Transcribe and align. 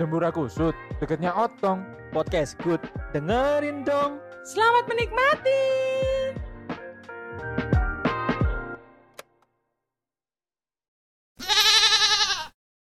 Dembura 0.00 0.32
Kusut, 0.32 0.72
deketnya 0.96 1.28
Otong. 1.36 1.84
Podcast 2.08 2.56
Good. 2.64 2.80
Dengerin 3.12 3.84
dong. 3.84 4.16
Selamat 4.48 4.88
menikmati. 4.88 5.60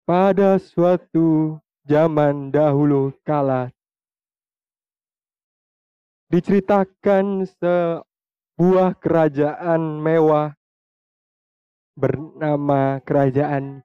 Pada 0.06 0.62
suatu 0.62 1.58
zaman 1.90 2.54
dahulu 2.54 3.10
kala 3.26 3.74
diceritakan 6.30 7.50
sebuah 7.50 8.94
kerajaan 9.02 10.06
mewah 10.06 10.54
bernama 11.98 13.02
kerajaan 13.02 13.82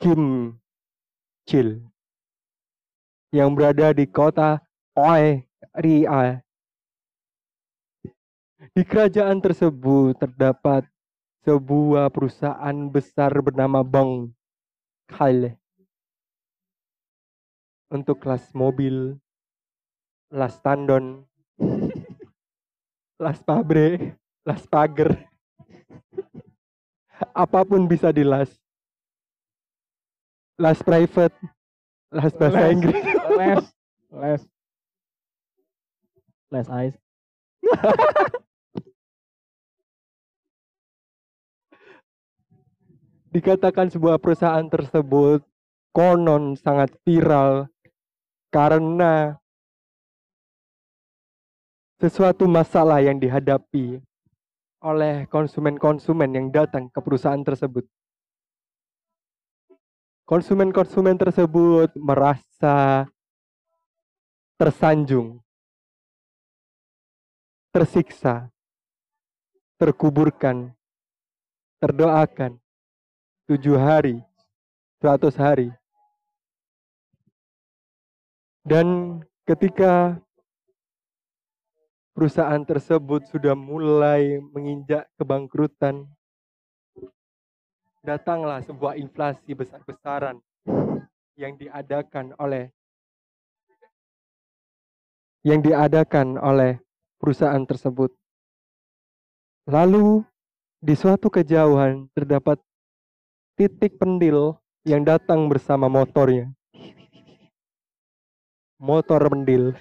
Kim 0.00 0.56
Chil 1.44 1.84
yang 3.36 3.52
berada 3.52 3.92
di 3.92 4.08
kota 4.08 4.56
Oi 4.96 5.44
Ria. 5.76 6.40
Di 8.72 8.82
kerajaan 8.82 9.44
tersebut 9.44 10.16
terdapat 10.16 10.88
sebuah 11.44 12.08
perusahaan 12.08 12.76
besar 12.88 13.36
bernama 13.44 13.84
Bang 13.84 14.32
Kyle 15.04 15.54
untuk 17.92 18.24
kelas 18.24 18.50
mobil, 18.56 19.14
las 20.32 20.58
tandon, 20.64 21.22
las 23.22 23.38
pabre, 23.44 24.18
las 24.42 24.66
pager, 24.66 25.14
apa 27.32 27.64
pun 27.64 27.86
bisa 27.88 28.12
dilas. 28.12 28.50
Las 30.56 30.80
private, 30.80 31.36
las 32.08 32.32
bahasa. 32.32 32.72
Inggris. 32.72 33.15
Les. 33.36 33.60
Les. 34.10 34.40
Les 36.50 36.66
ice. 36.88 36.98
Dikatakan 43.36 43.92
sebuah 43.92 44.16
perusahaan 44.16 44.64
tersebut 44.64 45.44
konon 45.92 46.56
sangat 46.56 46.92
viral 47.04 47.68
karena 48.48 49.36
sesuatu 52.00 52.48
masalah 52.48 53.00
yang 53.04 53.20
dihadapi 53.20 54.00
oleh 54.84 55.24
konsumen-konsumen 55.32 56.30
yang 56.32 56.48
datang 56.52 56.92
ke 56.92 57.00
perusahaan 57.00 57.40
tersebut. 57.40 57.84
Konsumen-konsumen 60.28 61.16
tersebut 61.16 61.92
merasa 61.96 63.08
tersanjung, 64.56 65.36
tersiksa, 67.76 68.48
terkuburkan, 69.76 70.72
terdoakan 71.76 72.56
tujuh 73.44 73.76
hari, 73.76 74.16
seratus 74.96 75.36
hari. 75.36 75.68
Dan 78.64 79.20
ketika 79.44 80.16
perusahaan 82.16 82.64
tersebut 82.64 83.28
sudah 83.28 83.52
mulai 83.52 84.40
menginjak 84.56 85.04
kebangkrutan, 85.20 86.08
datanglah 88.00 88.64
sebuah 88.64 88.96
inflasi 88.96 89.52
besar-besaran 89.52 90.40
yang 91.36 91.60
diadakan 91.60 92.32
oleh 92.40 92.72
yang 95.46 95.62
diadakan 95.62 96.42
oleh 96.42 96.82
perusahaan 97.22 97.62
tersebut. 97.62 98.10
Lalu 99.70 100.26
di 100.82 100.98
suatu 100.98 101.30
kejauhan 101.30 102.10
terdapat 102.10 102.58
titik 103.54 103.94
pendil 103.94 104.58
yang 104.82 105.06
datang 105.06 105.46
bersama 105.46 105.86
motornya. 105.86 106.50
Motor 108.82 109.30
pendil. 109.30 109.78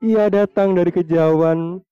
Ia 0.00 0.30
datang 0.30 0.78
dari 0.78 0.94
kejauhan 0.94 1.82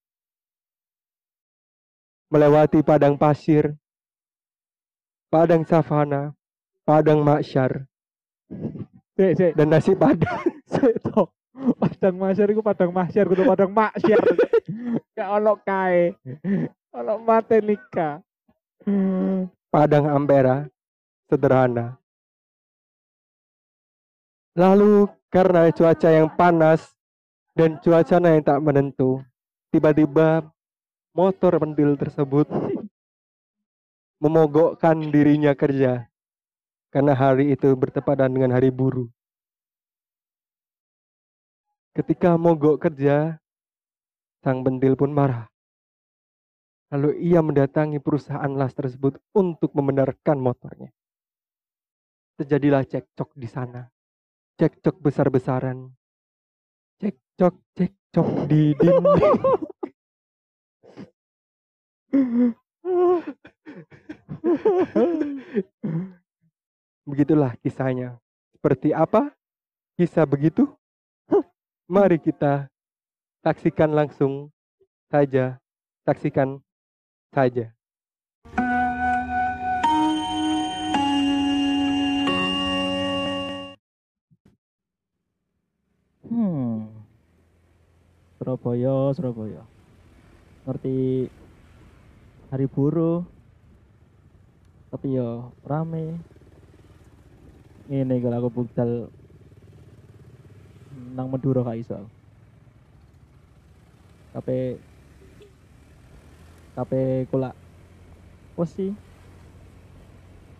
melewati 2.30 2.80
padang 2.86 3.18
pasir, 3.18 3.74
padang 5.28 5.66
savana, 5.66 6.32
padang 6.88 7.20
maksyar, 7.20 7.87
Sik, 9.18 9.32
sik. 9.36 9.52
dan 9.58 9.68
nasi 9.68 9.92
padang. 9.92 10.40
Sik 10.72 10.94
to. 11.04 11.28
Padang 11.58 12.16
masyar 12.16 12.46
iku 12.54 12.62
padang 12.62 12.94
masyar 12.94 13.24
kudu 13.26 13.42
padang 13.42 13.72
masyar. 13.74 14.22
Gak 15.12 15.28
ono 15.28 15.58
kae. 15.66 16.14
Ono 16.94 17.14
mate 17.18 17.58
nikah. 17.60 18.22
Padang 19.68 20.06
Ampera 20.08 20.64
sederhana. 21.28 21.98
Lalu 24.56 25.10
karena 25.28 25.68
cuaca 25.70 26.08
yang 26.08 26.30
panas 26.34 26.94
dan 27.52 27.76
cuacanya 27.82 28.38
yang 28.38 28.42
tak 28.46 28.62
menentu, 28.62 29.20
tiba-tiba 29.70 30.46
motor 31.12 31.58
pendil 31.58 31.98
tersebut 31.98 32.46
memogokkan 34.22 34.98
dirinya 35.10 35.52
kerja 35.58 36.06
karena 36.88 37.12
hari 37.12 37.52
itu 37.52 37.68
bertepatan 37.76 38.32
dengan 38.32 38.56
hari 38.56 38.72
buruh. 38.72 39.08
Ketika 41.92 42.38
mogok 42.38 42.78
kerja, 42.78 43.36
sang 44.40 44.62
pendil 44.64 44.94
pun 44.94 45.10
marah. 45.12 45.50
Lalu 46.88 47.20
ia 47.20 47.44
mendatangi 47.44 48.00
perusahaan 48.00 48.48
las 48.56 48.72
tersebut 48.72 49.20
untuk 49.36 49.76
membenarkan 49.76 50.40
motornya. 50.40 50.88
Terjadilah 52.40 52.86
cekcok 52.86 53.36
di 53.36 53.48
sana. 53.50 53.84
Cekcok 54.56 54.96
besar-besaran. 55.02 55.92
Cekcok, 56.96 57.54
cekcok 57.76 58.28
di 58.48 58.72
dinding. 58.78 59.04
Begitulah 67.08 67.56
kisahnya. 67.64 68.20
Seperti 68.52 68.92
apa? 68.92 69.32
Kisah 69.96 70.28
begitu? 70.28 70.68
Mari 71.88 72.20
kita 72.20 72.68
saksikan 73.40 73.96
langsung 73.96 74.52
saja. 75.08 75.56
Saksikan 76.04 76.60
saja. 77.32 77.72
Hmm. 86.28 86.92
Surabaya, 88.36 89.16
Surabaya. 89.16 89.64
Ngerti 90.68 91.32
hari 92.52 92.68
buruh. 92.68 93.24
Tapi 94.92 95.16
yo 95.16 95.56
rame. 95.64 96.36
Ini 97.88 98.20
kalau 98.20 98.36
aku 98.36 98.48
budal 98.52 99.08
nang 101.16 101.32
Madura 101.32 101.64
gak 101.64 101.80
iso. 101.80 101.96
aku. 101.96 102.08
Tapi 104.36 104.56
tapi 106.76 107.00
kula 107.32 107.50
wes 108.60 108.70
sih. 108.76 108.92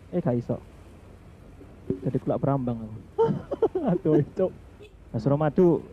Eh 0.09 0.19
gak 0.25 0.41
iso. 0.41 0.57
Jadi 2.01 2.17
kula 2.17 2.41
perambang 2.41 2.81
aku. 2.81 2.97
Aduh 3.93 4.17
itu. 4.25 4.49
Nah, 5.13 5.19
Suramadu 5.21 5.85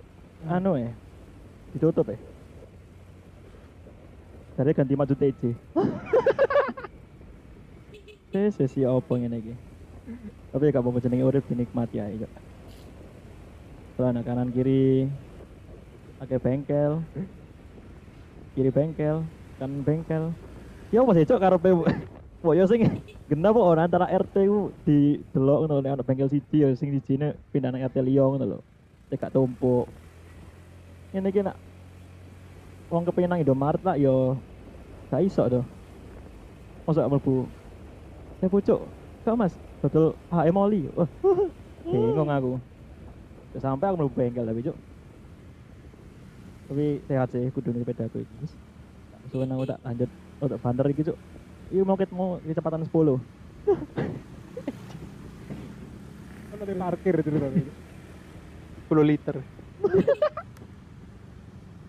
anu 0.49 0.81
ya 0.81 0.93
ditutup 1.77 2.09
ya. 2.09 2.19
Jadi 4.57 4.71
ganti 4.73 4.95
maju 4.97 5.13
TJ. 5.13 5.41
Saya 8.33 8.49
sesi 8.53 8.81
apa 8.89 9.13
ngene 9.21 9.37
iki. 9.37 9.66
Tapi 10.51 10.71
gak 10.73 10.83
apa-apa 10.83 10.99
jenenge 11.05 11.25
urip 11.27 11.45
dinikmati 11.51 11.97
ae 11.99 12.15
kok. 12.23 12.33
Soalnya 13.97 14.23
kanan 14.29 14.49
kiri 14.55 15.09
pakai 16.19 16.39
bengkel. 16.41 16.93
Kiri 18.55 18.71
bengkel, 18.73 19.17
kanan 19.59 19.83
bengkel. 19.85 20.25
Ya 20.95 21.03
apa 21.03 21.13
sih 21.19 21.27
cok 21.29 21.41
karepe 21.43 21.71
Boyo 22.41 22.65
sing 22.71 22.81
genah 23.31 23.51
apa 23.51 23.61
ora 23.61 23.83
antara 23.91 24.07
RT 24.07 24.35
ku 24.47 24.61
di 24.87 25.19
delok 25.35 25.59
ngono 25.67 25.83
nek 25.83 25.93
ana 25.99 26.05
bengkel 26.07 26.31
siji 26.31 26.63
ya 26.63 26.69
sing 26.79 26.95
sijine 26.95 27.35
pindah 27.51 27.71
nang 27.75 27.83
RT 27.91 27.97
liya 28.07 28.23
ngono 28.25 28.45
lho. 28.47 28.59
Cek 29.11 29.19
gak 29.23 29.33
tumpuk. 29.35 29.91
Ngene 31.13 31.29
iki 31.33 31.41
nak 31.47 31.57
wong 32.93 33.03
kepengin 33.07 33.29
nang 33.31 33.43
Indomaret 33.43 33.83
lah 33.87 33.97
yo 33.99 34.39
gak 35.11 35.23
iso 35.27 35.43
to. 35.53 35.61
Masa 36.87 37.09
mlebu. 37.11 37.51
Saya 38.39 38.49
pucuk 38.53 38.81
Kak 39.25 39.35
Mas, 39.35 39.55
dodol 39.87 40.19
HM 40.35 40.59
oli. 40.59 40.91
Wah, 40.99 41.07
bingung 41.87 42.27
aku. 42.27 42.59
Ya, 43.55 43.63
sampai 43.63 43.87
aku 43.89 43.97
mlebu 44.03 44.19
bengkel 44.19 44.43
tapi 44.43 44.67
cuk. 44.67 44.75
Tapi 46.67 46.99
sehat 47.07 47.31
sih 47.31 47.47
kudu 47.55 47.71
nih 47.71 47.87
sepeda 47.87 48.11
aku 48.11 48.27
iki. 48.27 48.51
Suwen 49.31 49.55
aku 49.55 49.71
tak 49.71 49.79
lanjut 49.87 50.11
untuk 50.43 50.59
banter 50.59 50.91
iki 50.91 51.07
cuk. 51.07 51.15
Iki 51.71 51.87
mau 51.87 51.95
ket 51.95 52.11
mau 52.11 52.43
kecepatan 52.43 52.83
10. 52.83 52.91
Kan 56.51 56.59
ada 56.59 56.75
parkir 56.75 57.15
itu 57.23 57.39
tadi. 57.39 57.63
10 58.91 59.07
liter. 59.07 59.39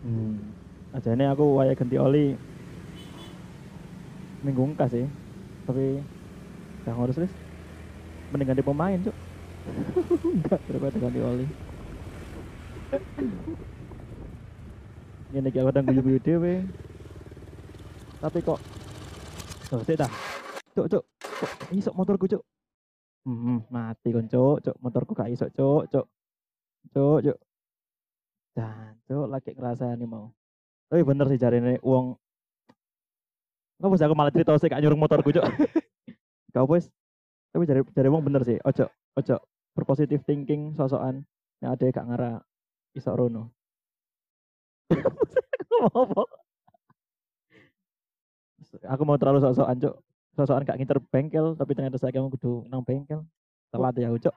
Hmm. 0.05 0.53
Aja 0.93 1.09
ini 1.13 1.25
aku 1.27 1.43
waya 1.57 1.75
ganti 1.75 1.97
oli 1.97 2.38
minggu 4.45 4.61
engkas 4.61 4.91
sih. 4.93 5.09
Tapi 5.65 6.01
gak 6.85 6.95
ngurus 6.95 7.17
wis. 7.19 7.46
Mending 8.31 8.47
ganti 8.51 8.63
pemain 8.63 9.00
cuk. 9.00 9.18
Enggak 10.35 10.59
daripada 10.68 10.95
ganti 11.00 11.19
oli. 11.24 11.47
Ini 15.35 15.50
kayak 15.51 15.65
kadang 15.71 15.85
guyu-guyu 15.91 16.19
dhewe. 16.24 16.53
Tapi 18.18 18.39
kok 18.41 18.59
sik 19.68 20.00
dah. 20.00 20.12
Cuk, 20.71 20.88
cuk. 20.88 21.03
Kok 21.19 21.51
iso 21.75 21.91
motorku, 21.91 22.25
cuk? 22.31 22.44
Hmm, 23.27 23.68
mati 23.68 24.15
kon, 24.15 24.31
cuk. 24.31 24.63
Cuk, 24.63 24.75
motorku 24.79 25.12
gak 25.12 25.27
iso, 25.27 25.51
cuk, 25.51 25.91
cuk. 25.91 26.06
Cuk, 26.95 27.19
cuk. 27.27 27.38
Dan, 28.56 28.95
cuk, 29.03 29.27
lagi 29.27 29.51
ngerasani 29.51 30.06
mau. 30.07 30.31
Tapi 30.88 31.03
bener 31.03 31.27
sih 31.27 31.39
cari 31.39 31.59
nih 31.59 31.83
uang. 31.83 32.15
Nggak 33.77 33.91
bisa 33.94 34.03
aku 34.07 34.15
malah 34.15 34.31
cerita 34.31 34.56
sih 34.56 34.71
gak 34.71 34.79
nyuruh 34.79 34.95
motorku, 34.95 35.35
cuk. 35.35 35.44
Kau 36.56 36.63
bos. 36.63 36.88
Tapi 37.51 37.63
cari 37.65 37.81
cari 37.83 38.07
uang 38.11 38.23
bener 38.23 38.41
sih. 38.44 38.57
Ojo, 38.63 38.85
ojo. 39.17 39.35
Berpositif 39.77 40.25
thinking, 40.25 40.73
sosokan. 40.73 41.21
Yang 41.61 41.71
ada 41.73 41.85
gak 41.94 42.07
ngara 42.09 42.31
iso 42.97 43.11
rono. 43.13 43.53
Apa? 45.94 46.23
Aku 48.94 49.01
mau 49.07 49.15
terlalu 49.15 49.39
sok-sokan, 49.41 49.77
cuk. 49.79 49.95
Sok-sokan 50.35 50.65
gak 50.67 50.77
nginter 50.77 50.99
bengkel, 51.13 51.55
tapi 51.55 51.71
ternyata 51.73 51.97
saya 51.97 52.11
kamu 52.13 52.33
kudu 52.35 52.67
nang 52.67 52.83
bengkel. 52.83 53.23
Telat 53.71 53.95
ya, 53.95 54.11
cuk. 54.11 54.35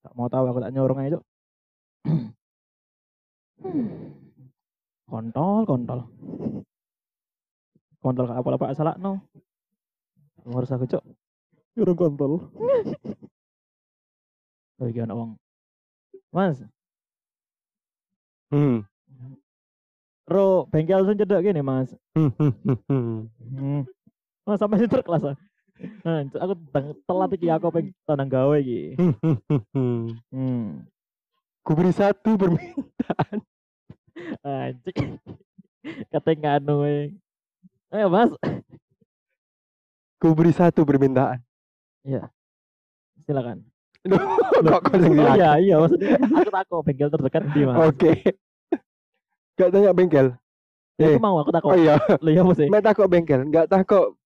Gak 0.00 0.14
mau 0.16 0.28
tahu 0.32 0.44
aku 0.48 0.60
tak 0.64 0.72
nyorong 0.72 0.98
aja, 1.00 1.20
cuk. 1.20 1.24
kontol, 5.10 5.68
kontol. 5.68 6.00
Kontol 8.00 8.24
gak 8.32 8.40
apa-apa 8.40 8.72
salah 8.72 8.96
no. 8.96 9.20
Harus 10.48 10.72
aku, 10.72 10.88
cuk. 10.88 11.04
Nyuruh 11.80 11.96
kontol. 11.96 12.32
Oh, 14.76 14.84
iki 14.84 15.00
ana 15.00 15.16
wong. 15.16 15.40
Mas, 16.28 16.60
Hmm. 18.52 18.84
ro 20.28 20.68
bengkel 20.68 21.08
sing 21.08 21.16
cedek 21.16 21.40
gini, 21.40 21.64
Mas. 21.64 21.88
Hmm. 22.84 23.88
Oh, 24.44 24.56
sampai 24.60 24.84
situ 24.84 25.00
kelas. 25.00 25.24
ah. 25.24 25.36
Nah, 26.04 26.28
aku 26.36 26.52
telat 27.08 27.30
iki 27.32 27.48
aku 27.48 27.72
pengen 27.72 27.96
tenang 28.04 28.28
gawe 28.28 28.56
iki. 28.60 29.00
Hmm. 29.72 30.84
Ku 31.64 31.72
beri 31.72 31.96
satu 31.96 32.36
bermi 32.36 32.76
Anjing. 34.44 35.16
Katanya 36.12 36.60
anu 36.60 36.84
we. 36.84 37.16
Ayo, 37.88 38.12
Mas. 38.12 38.28
ku 40.20 40.36
beri 40.36 40.52
satu 40.52 40.84
permintaan. 40.84 41.40
Silakan. 43.26 43.58
Kok 44.64 44.80
Oh 44.90 44.98
silakan? 44.98 45.36
iya, 45.38 45.50
iya 45.60 45.74
maksudnya 45.76 46.16
aku 46.40 46.50
takut 46.50 46.80
bengkel 46.84 47.08
terdekat 47.12 47.42
di 47.52 47.60
Mas. 47.68 47.76
Oke. 47.84 48.12
Gak 49.60 49.68
tanya 49.70 49.92
bengkel. 49.92 50.26
Ya, 50.96 51.04
eh. 51.04 51.16
aku 51.16 51.20
mau 51.20 51.36
aku 51.40 51.52
takut. 51.52 51.68
Oh 51.72 51.76
iya, 51.76 51.96
Lah 52.00 52.30
iya 52.32 52.42
sih? 52.56 52.68
mek 52.68 52.84
takut 52.84 53.08
bengkel, 53.08 53.44
enggak 53.44 53.68
takut 53.68 54.16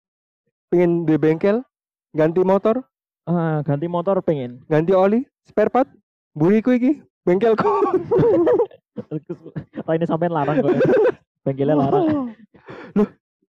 pengen 0.70 1.06
di 1.06 1.14
bengkel, 1.14 1.62
ganti 2.10 2.42
motor, 2.42 2.82
Ah, 3.24 3.62
ganti 3.62 3.86
motor 3.86 4.18
pengen. 4.20 4.58
ganti 4.66 4.90
oli, 4.90 5.22
spare 5.46 5.70
part, 5.70 5.86
buriku 6.34 6.74
iki, 6.74 6.98
bengkelku. 7.22 7.62
Raine 9.86 10.06
sampean 10.06 10.34
larang 10.34 10.66
kok. 10.66 10.74
Bengkelnya 11.46 11.78
larang. 11.78 12.34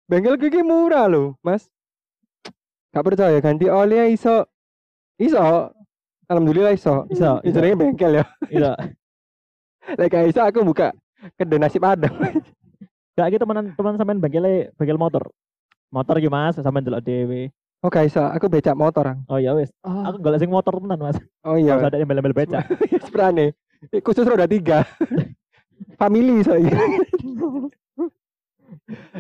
Bengkelku 0.10 0.50
iki 0.50 0.66
murah 0.66 1.06
loh, 1.06 1.38
Mas. 1.46 1.70
Gak 2.92 3.04
percaya 3.08 3.40
ganti 3.40 3.72
oli 3.72 3.96
iso. 4.12 4.44
Iso. 5.16 5.72
Alhamdulillah 6.28 6.76
iso. 6.76 7.08
Bisa, 7.08 7.40
Itu 7.44 7.60
bisa. 7.60 7.76
bengkel 7.76 8.12
ya. 8.20 8.26
Iya. 8.48 8.72
Lek 9.96 10.08
gak 10.14 10.28
iso 10.28 10.42
aku 10.44 10.64
buka 10.64 10.92
kedai 11.36 11.60
nasi 11.60 11.80
padang. 11.80 12.12
Gak 13.20 13.28
gitu 13.36 13.44
teman 13.44 13.76
teman 13.76 13.96
sampean 14.00 14.20
bengkelnya 14.20 14.72
bengkel 14.76 14.96
motor. 14.96 15.24
Motor 15.92 16.16
iki 16.24 16.32
Mas, 16.32 16.56
sampean 16.56 16.84
delok 16.84 17.04
dhewe. 17.04 17.52
Oh 17.84 17.90
gak 17.90 18.08
iso, 18.08 18.24
aku 18.24 18.48
becak 18.48 18.78
motor. 18.78 19.18
Oh 19.28 19.36
iya 19.36 19.52
wis. 19.52 19.68
Aku 19.84 20.22
golek 20.24 20.40
sing 20.40 20.48
motor 20.48 20.80
tenan 20.80 21.00
Mas. 21.02 21.18
Oh 21.44 21.60
Iya. 21.60 21.76
iya. 21.76 21.82
Usah 21.84 21.90
ada 21.92 21.98
embel-embel 22.00 22.32
becak. 22.32 22.64
Seprane. 23.04 23.52
Khusus 24.00 24.24
roda 24.24 24.48
tiga. 24.48 24.88
Family 26.00 26.40
so 26.46 26.56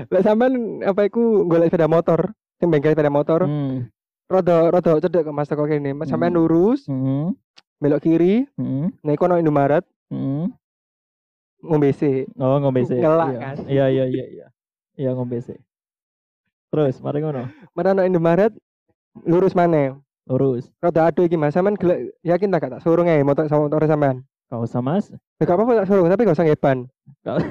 Lah 0.07 0.21
sampean 0.23 0.79
apa 0.81 1.11
iku 1.11 1.43
golek 1.43 1.67
sepeda 1.67 1.91
motor, 1.91 2.31
sing 2.61 2.69
bengkel 2.69 2.93
sepeda 2.93 3.09
motor, 3.09 3.49
Hmm. 3.49 3.89
roda 4.29 4.69
roda 4.69 5.01
cedek 5.01 5.25
Mas 5.33 5.49
teko 5.49 5.65
kene. 5.65 5.97
Mas 5.97 6.13
Hmm. 6.13 6.29
lurus, 6.29 6.85
Hmm. 6.85 7.33
belok 7.81 8.05
kiri, 8.05 8.45
Hmm. 8.53 8.93
nek 9.01 9.17
kono 9.17 9.41
Indomaret, 9.41 9.81
Hmm. 10.13 10.53
ngombe 11.65 11.89
sih. 11.89 12.29
Oh, 12.37 12.61
ngombe 12.61 12.85
sih. 12.85 13.01
Ngelak 13.01 13.29
Iya. 13.33 13.39
kan. 13.41 13.55
Iya, 13.65 13.85
iya, 13.89 14.05
iya, 14.05 14.25
iya. 14.29 14.47
Iya, 14.93 15.09
ngombe 15.17 15.41
sih. 15.41 15.57
Terus, 16.69 17.01
mari 17.01 17.25
ngono. 17.25 17.49
Mana 17.73 17.97
ono 17.97 18.05
Indomaret, 18.05 18.53
lurus 19.25 19.57
mana? 19.57 19.97
Lurus. 20.29 20.69
Roda 20.77 21.09
adu 21.09 21.25
iki 21.25 21.33
Mas, 21.35 21.57
sampean 21.57 21.75
yakin 22.21 22.53
tak 22.53 22.69
tak 22.77 22.81
suruh 22.85 23.01
nge 23.01 23.25
motor 23.25 23.49
sama 23.49 23.65
motor 23.65 23.89
sampean. 23.89 24.21
Gak 24.53 24.61
usah, 24.61 24.79
Mas. 24.85 25.09
Gak 25.41 25.49
apa-apa 25.49 25.81
tak 25.81 25.87
suruh, 25.89 26.05
tapi 26.05 26.23
gak 26.29 26.37
usah 26.37 26.45
ngeban. 26.45 26.77
Gak- 27.25 27.41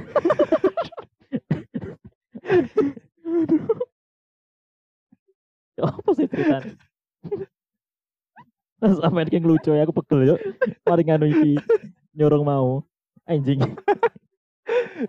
Ya, 5.69 5.69
apa 5.82 6.10
sih 6.12 6.26
ceritanya? 6.26 6.72
Sampai 8.80 9.28
ini 9.28 9.38
ngelucu 9.38 9.76
ya, 9.76 9.84
aku 9.84 9.92
pegel 10.00 10.34
yuk. 10.34 10.38
Paling 10.82 11.08
anu 11.10 11.26
iki 11.28 11.60
nyorong 12.12 12.42
mau. 12.42 12.80
Anjing. 13.28 13.60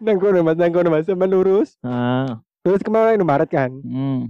Nang 0.04 0.18
kono 0.20 0.44
Mas, 0.44 0.60
nang 0.60 0.70
kono 0.70 0.92
Mas, 0.92 1.08
sampean 1.08 1.32
lurus. 1.32 1.80
Ah. 1.80 2.44
Lurus 2.62 2.84
ke 2.84 2.92
mana 2.92 3.16
Indomaret 3.16 3.48
kan? 3.48 3.72
Hmm. 3.82 4.28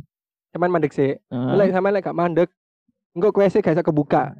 Sampean 0.53 0.69
mandek 0.69 0.93
sih. 0.93 1.17
ah. 1.27 1.57
Lek 1.57 1.73
sampean 1.73 1.91
lek 1.91 2.05
gak 2.05 2.13
mandek, 2.13 2.49
engko 3.11 3.33
kowe 3.33 3.45
sih 3.45 3.59
gak 3.59 3.73
iso 3.73 3.81
kebuka. 3.81 4.37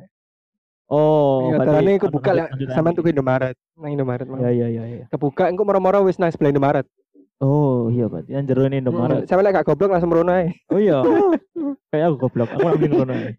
Oh, 0.91 1.50
Iya, 1.50 1.63
dalane 1.63 1.96
anu 1.96 2.03
kebuka 2.03 2.31
lanjutan 2.36 2.74
sampean 2.75 2.93
iki. 2.93 2.98
tuku 3.01 3.10
Indomaret. 3.10 3.55
Nang 3.74 3.91
Indomaret 3.91 4.27
Iya, 4.27 4.34
mah. 4.38 4.51
iya, 4.51 4.67
iya, 4.70 4.84
iya. 4.86 5.05
Kebuka 5.10 5.50
engko 5.50 5.65
moro-moro 5.65 6.05
wis 6.05 6.22
nang 6.22 6.29
sebelah 6.29 6.53
Indomaret. 6.53 6.86
Oh, 7.41 7.89
iya 7.89 8.05
berarti 8.05 8.38
yang 8.38 8.45
jero 8.45 8.69
ini 8.69 8.86
Indomaret. 8.86 9.25
Hmm, 9.25 9.27
Sampean 9.27 9.50
lek 9.50 9.53
gak 9.57 9.67
goblok 9.74 9.89
langsung 9.89 10.13
merono 10.13 10.29
ae. 10.29 10.53
Oh 10.69 10.77
iya. 10.77 11.01
Kayak 11.89 12.13
aku 12.13 12.29
goblok. 12.29 12.53
Aku 12.53 12.86
ngono 12.86 13.17
ae. 13.17 13.33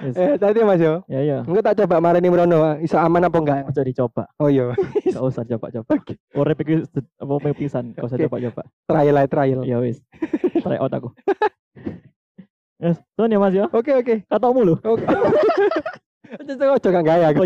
Wis. 0.00 0.16
Eh, 0.16 0.40
tadi 0.40 0.64
Mas 0.64 0.80
yo. 0.80 1.04
Ya 1.12 1.20
ya. 1.20 1.38
Engko 1.44 1.60
tak 1.60 1.76
coba 1.84 2.00
marani 2.00 2.32
merono, 2.32 2.80
iso 2.80 2.96
aman 2.96 3.28
apa 3.28 3.36
enggak? 3.36 3.58
Ojo 3.68 3.80
dicoba. 3.84 4.24
Oh 4.40 4.48
iya, 4.48 4.72
Gak 5.12 5.20
usah 5.20 5.44
coba-coba. 5.44 5.92
Urip 6.40 6.58
iki 6.64 6.74
apa 7.20 7.52
pisan, 7.52 7.92
gak 7.92 8.08
usah 8.08 8.16
coba-coba. 8.16 8.64
trial 8.88 9.20
ae 9.20 9.28
trial. 9.28 9.60
Ya 9.60 9.76
wis. 9.76 10.00
Try 10.64 10.80
out 10.80 10.96
aku. 10.96 11.12
Yes, 12.80 12.96
tuan 13.12 13.28
ya 13.28 13.36
Mas 13.36 13.52
ya. 13.52 13.68
Oke 13.76 13.92
oke. 13.92 14.24
Katamu 14.24 14.64
lho. 14.64 14.74
Oke. 14.80 15.04
Ojo 16.48 16.88
gak 16.88 17.04
gaya 17.04 17.28
Oh 17.28 17.36
aku. 17.36 17.44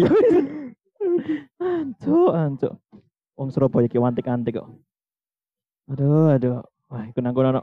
Ancuk, 1.58 2.30
ancuk. 2.38 2.74
Wong 3.34 3.50
Surabaya 3.50 3.90
ki 3.90 3.98
wantik-antik 3.98 4.62
kok. 4.62 4.70
Aduh, 5.90 6.30
aduh. 6.30 6.62
Wah, 6.92 7.02
iku 7.08 7.18
nang 7.18 7.34
kono. 7.34 7.62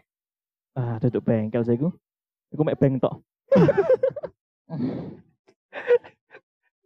Ah, 0.76 0.98
duduk 1.00 1.24
bengkel 1.24 1.64
saya 1.64 1.78
iku. 1.80 1.90
Iku 2.52 2.62
mek 2.66 2.80
beng 2.82 2.98
tok. 3.00 3.22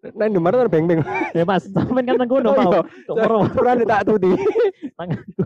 Nang 0.04 0.36
Indomaret 0.36 0.68
ada 0.68 0.72
beng-beng. 0.72 1.00
Ya 1.38 1.48
Mas, 1.48 1.64
sampean 1.72 2.04
kan 2.06 2.20
nang 2.20 2.28
kono 2.28 2.52
Oh 2.52 2.56
mau. 2.60 2.72
iya. 2.76 2.82
Kok 3.08 3.16
moro 3.18 3.40
Kurang 3.56 3.80
tak 3.88 4.04
tuti. 4.06 4.32
tanganku. 5.00 5.46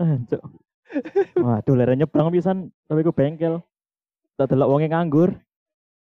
Ancuk. 0.00 0.42
Waduh, 1.36 1.74
lere 1.76 1.94
nyebrang 1.94 2.32
pisan 2.32 2.72
tapi 2.88 3.04
ku 3.04 3.12
bengkel. 3.12 3.60
Tak 4.40 4.48
delok 4.50 4.72
wonge 4.72 4.88
nganggur. 4.88 5.36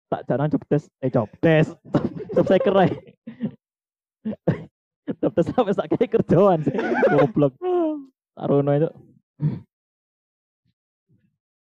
Tak 0.10 0.25
jarang 0.25 0.50
job 0.50 0.65
tes, 0.65 0.89
eh 1.01 1.10
job 1.13 1.30
tes. 1.39 1.70
Job 2.34 2.46
saya 2.50 2.62
kerai. 2.62 2.89
Job 5.22 5.32
tes 5.34 5.46
sampai 5.54 5.74
sak 5.77 5.89
kerjaan 5.94 6.65
sih. 6.65 6.74
Goblok. 7.13 7.54
Taruno 8.36 8.72
itu. 8.75 8.89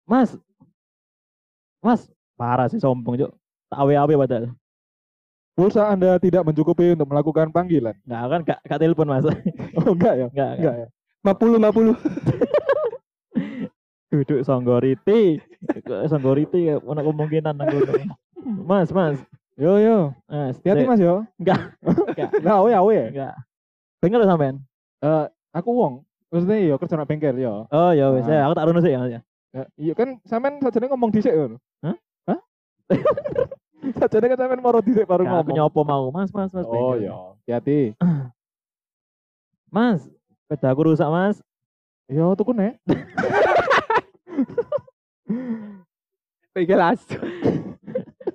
Mas. 0.07 0.39
Mas, 1.83 2.07
Parah 2.39 2.71
sih 2.71 2.79
sombong, 2.81 3.19
Cuk. 3.19 3.31
Tak 3.69 3.79
awe-awe 3.83 4.13
padahal. 4.25 4.49
Pulsa 5.53 5.85
Anda 5.85 6.17
tidak 6.17 6.49
mencukupi 6.49 6.97
untuk 6.97 7.13
melakukan 7.13 7.53
panggilan. 7.53 7.93
Enggak 8.09 8.25
kan 8.25 8.41
gak, 8.41 8.59
gak 8.65 8.79
telepon 8.81 9.05
Mas. 9.05 9.21
Oh 9.77 9.93
enggak 9.93 10.17
ya? 10.17 10.25
Enggak, 10.33 10.51
Enggak 10.57 10.75
ya. 10.81 10.87
50 11.21 11.61
50. 11.61 11.93
Duduk 14.13 14.41
songgoriti. 14.45 15.41
songgoriti 16.09 16.73
ya 16.73 16.81
ono 16.81 17.01
kemungkinan 17.05 17.53
nang 17.53 17.69
kono. 17.69 17.93
Mas, 18.65 18.89
Mas. 18.89 19.21
Yo 19.53 19.77
yo. 19.77 20.09
Mas. 20.25 20.57
Hati-hati. 20.57 20.89
Mas 20.89 21.01
yo. 21.01 21.21
Enggak. 21.37 21.77
Enggak. 22.17 22.29
Nah, 22.41 22.57
awe 22.61 22.71
awe 22.73 22.93
ya. 22.93 23.05
Enggak. 23.13 23.33
Dengar 24.01 24.25
sampean? 24.25 24.57
Eh, 25.05 25.25
aku 25.53 25.69
wong. 25.69 26.01
Maksudnya 26.33 26.57
yo 26.65 26.75
kerja 26.75 26.97
nang 26.97 27.05
bengkel 27.05 27.37
yo. 27.37 27.69
Oh 27.69 27.93
ya 27.93 28.09
wis, 28.09 28.25
Ah. 28.25 28.33
ya, 28.33 28.41
aku 28.49 28.53
tak 28.57 28.65
runut 28.65 28.81
sih 28.81 28.89
ya. 28.89 29.01
Ya. 29.05 29.21
Ya, 29.53 29.63
iya 29.77 29.93
kan 29.93 30.17
sampean 30.25 30.57
sajane 30.57 30.89
ngomong 30.89 31.13
dhisik 31.13 31.29
ngono. 31.29 31.61
Hah? 31.85 31.93
Hah? 32.25 32.39
sajane 34.01 34.25
kan 34.27 34.37
sampean 34.41 34.59
moro 34.59 34.81
dhisik 34.81 35.05
baru 35.05 35.21
Enggak, 35.23 35.45
aku 35.45 35.53
ngomong. 35.53 35.57
nyopo 35.61 35.81
mau. 35.85 36.05
Mas, 36.09 36.33
Mas, 36.33 36.49
Mas. 36.49 36.65
Oh 36.65 36.97
iya, 36.97 37.13
hati-hati. 37.45 37.93
Mas, 39.69 40.09
sepeda 40.41 40.73
aku 40.73 40.89
rusak, 40.89 41.05
Mas. 41.07 41.37
Yo 42.09 42.33
tuku 42.33 42.49
nek. 42.51 42.81
Bengkel 46.53 46.81
asu. 46.81 47.17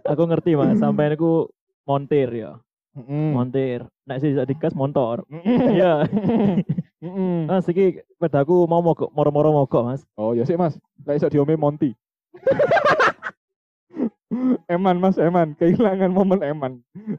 Aku 0.06 0.22
ngerti, 0.22 0.54
Mas. 0.54 0.78
Sampean 0.82 1.18
aku 1.18 1.50
montir 1.82 2.30
ya. 2.30 2.62
Heeh. 2.94 3.30
Montir. 3.34 3.90
Nek 4.06 4.22
sih 4.22 4.38
digas 4.46 4.70
motor. 4.72 5.26
Iya. 5.44 6.06
Heeh. 6.98 7.46
Mas, 7.46 7.66
iki 7.70 8.02
sepedaku 8.18 8.66
mau 8.66 8.82
mogok, 8.82 9.14
moro-moro 9.14 9.54
mogok, 9.54 9.82
Mas. 9.86 10.02
Oh 10.18 10.34
ya 10.34 10.42
sih 10.42 10.58
Mas, 10.58 10.74
lek 11.06 11.22
iso 11.22 11.30
diome 11.30 11.54
Monty. 11.54 11.94
eman 14.74 14.98
Mas, 14.98 15.16
eman, 15.16 15.54
kehilangan 15.54 16.10
momen 16.10 16.42
eman. 16.42 16.72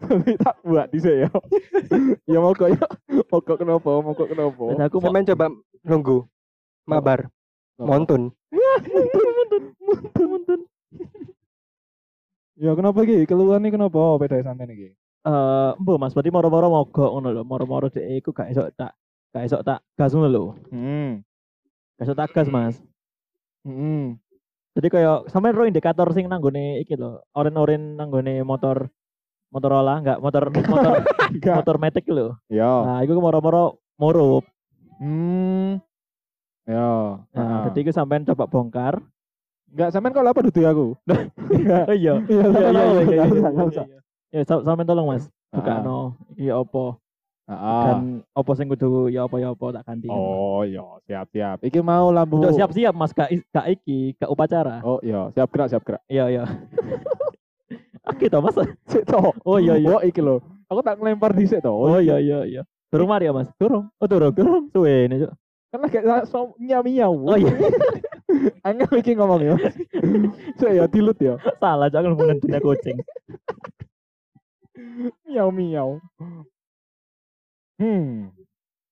Tapi 0.03 0.35
tak 0.43 0.59
buat 0.67 0.91
dhisik 0.91 1.25
ya. 1.25 1.29
ya 2.27 2.39
mogok 2.43 2.75
ya. 2.75 2.83
Mogok 3.31 3.55
kenapa? 3.55 3.91
Mogok 4.03 4.27
kenapa? 4.27 4.63
Sepedaku 4.75 4.95
mau 4.99 5.07
Sampeyan 5.07 5.29
coba 5.31 5.45
nunggu. 5.87 6.17
Mabar. 6.83 7.19
Montun. 7.79 8.35
Ya 12.59 12.75
kenapa 12.75 12.99
iki? 13.07 13.23
Keluhan 13.23 13.63
iki 13.63 13.79
kenapa 13.79 14.19
beda 14.19 14.43
sampean 14.43 14.75
iki? 14.75 14.91
eh 15.19 15.71
mbok 15.79 15.99
Mas, 15.99 16.15
berarti 16.15 16.31
moro-moro 16.31 16.67
mogok 16.67 17.09
ngono 17.15 17.31
lho. 17.31 17.43
Moro-moro 17.47 17.87
dhek 17.87 18.03
iku 18.19 18.35
gak 18.35 18.51
iso 18.51 18.67
tak 18.75 18.91
gak 19.29 19.45
iso 19.45 19.57
tak 19.61 19.79
gas 19.93 20.11
ngono 20.11 20.27
lho. 20.27 20.43
Hmm. 20.69 21.21
Gak 21.95 22.05
iso 22.05 22.15
tak 22.15 22.31
gas, 22.31 22.47
Mas. 22.47 22.75
Hmm. 23.61 24.17
Jadi 24.73 24.87
kayak 24.87 25.27
sampean 25.27 25.53
ro 25.53 25.65
indikator 25.65 26.07
sing 26.11 26.25
nanggone 26.25 26.79
iki 26.79 26.95
lho, 26.95 27.19
oren-oren 27.33 27.95
nanggone 27.95 28.41
motor 28.41 28.87
Motorola 29.49 29.97
enggak 29.97 30.21
motor 30.21 30.53
motor 30.53 30.93
Enggak. 31.33 31.55
motor 31.57 31.75
Matic 31.81 32.05
lho. 32.05 32.37
Ya. 32.47 32.69
Nah, 32.69 32.97
iku 33.01 33.17
moro-moro 33.17 33.81
murup. 33.97 34.45
Hmm. 35.01 35.81
Ya. 36.69 37.17
Nah, 37.33 37.65
jadi 37.73 37.81
iku 37.81 37.91
sampean 37.91 38.29
coba 38.29 38.45
bongkar. 38.45 39.01
enggak 39.73 39.89
sampean 39.89 40.13
kok 40.13 40.21
apa 40.21 40.41
dudu 40.45 40.61
aku? 40.65 40.87
Enggak. 41.49 41.83
Oh 41.89 41.95
iya. 41.97 42.13
Iya, 42.29 42.29
Iya 42.29 42.43
sampean 42.45 42.69
iya 42.69 42.81
apa? 42.85 42.93
iya 42.93 43.01
iya. 43.01 43.23
Enggak 43.25 43.25
usah, 43.25 43.33
iya, 43.33 43.49
enggak 43.49 43.57
iya, 43.57 43.65
usah. 43.73 43.85
iya. 43.89 43.99
Ya 44.29 44.41
sam- 44.45 44.63
sampean 44.63 44.85
tolong 44.85 45.07
Mas. 45.09 45.23
Heeh. 45.25 45.53
Bukano 45.57 45.99
iki 46.37 46.49
opo 46.53 46.85
Heeh. 47.49 47.81
dan 47.89 48.01
opo 48.37 48.53
sing 48.53 48.69
kudu 48.69 49.09
ya 49.09 49.25
apa 49.25 49.41
ya 49.41 49.49
apa 49.49 49.65
tak 49.73 49.83
ganti. 49.89 50.05
Oh 50.05 50.61
iya, 50.61 50.85
siap-siap. 51.09 51.65
Iki 51.65 51.81
mau 51.81 52.13
lampu. 52.13 52.37
Udah 52.37 52.53
siap-siap 52.53 52.93
Mas 52.93 53.09
gak 53.09 53.33
is- 53.33 53.41
gak 53.49 53.65
iki, 53.65 54.13
gak 54.21 54.29
upacara. 54.29 54.85
Oh 54.85 55.01
iya, 55.01 55.33
siap 55.33 55.49
gerak, 55.49 55.67
siap 55.73 55.81
gerak. 55.81 56.01
Iya 56.05 56.25
iya. 56.29 56.43
Oke 58.09 58.29
toh 58.29 58.45
Mas. 58.45 58.53
Sik 58.85 59.01
toh. 59.05 59.33
Oh 59.41 59.57
iya 59.57 59.81
iya. 59.81 59.89
Oh 59.89 60.01
iki 60.01 60.21
lho. 60.21 60.45
Aku 60.69 60.85
tak 60.85 61.01
ngelempar 61.01 61.33
dhisik 61.33 61.65
toh. 61.65 61.73
Oh 61.73 61.97
iya 61.97 62.21
iya 62.21 62.45
iya. 62.45 62.61
Durung 62.93 63.09
mari 63.09 63.25
ya 63.25 63.33
Mas? 63.33 63.49
Durung. 63.57 63.89
Oh 63.97 64.05
durung. 64.05 64.33
Durung. 64.33 64.69
Suwe 64.69 65.09
ini 65.09 65.25
Cuk. 65.25 65.33
Kan 65.69 65.79
lagi 65.85 65.97
so 66.29 66.53
miau-miau. 66.57 67.13
Oh 67.13 67.37
iya. 67.37 67.49
Angel 68.69 68.93
iki 68.93 69.17
ngomong 69.17 69.41
ya. 69.41 69.55
Sik 70.61 70.69
ya 70.69 70.85
dilut 70.85 71.17
ya. 71.17 71.41
Salah 71.57 71.89
jangan 71.89 72.13
dunia 72.13 72.61
kucing. 72.61 72.97
Miau-miau. 75.25 75.97
Hmm. 77.79 78.35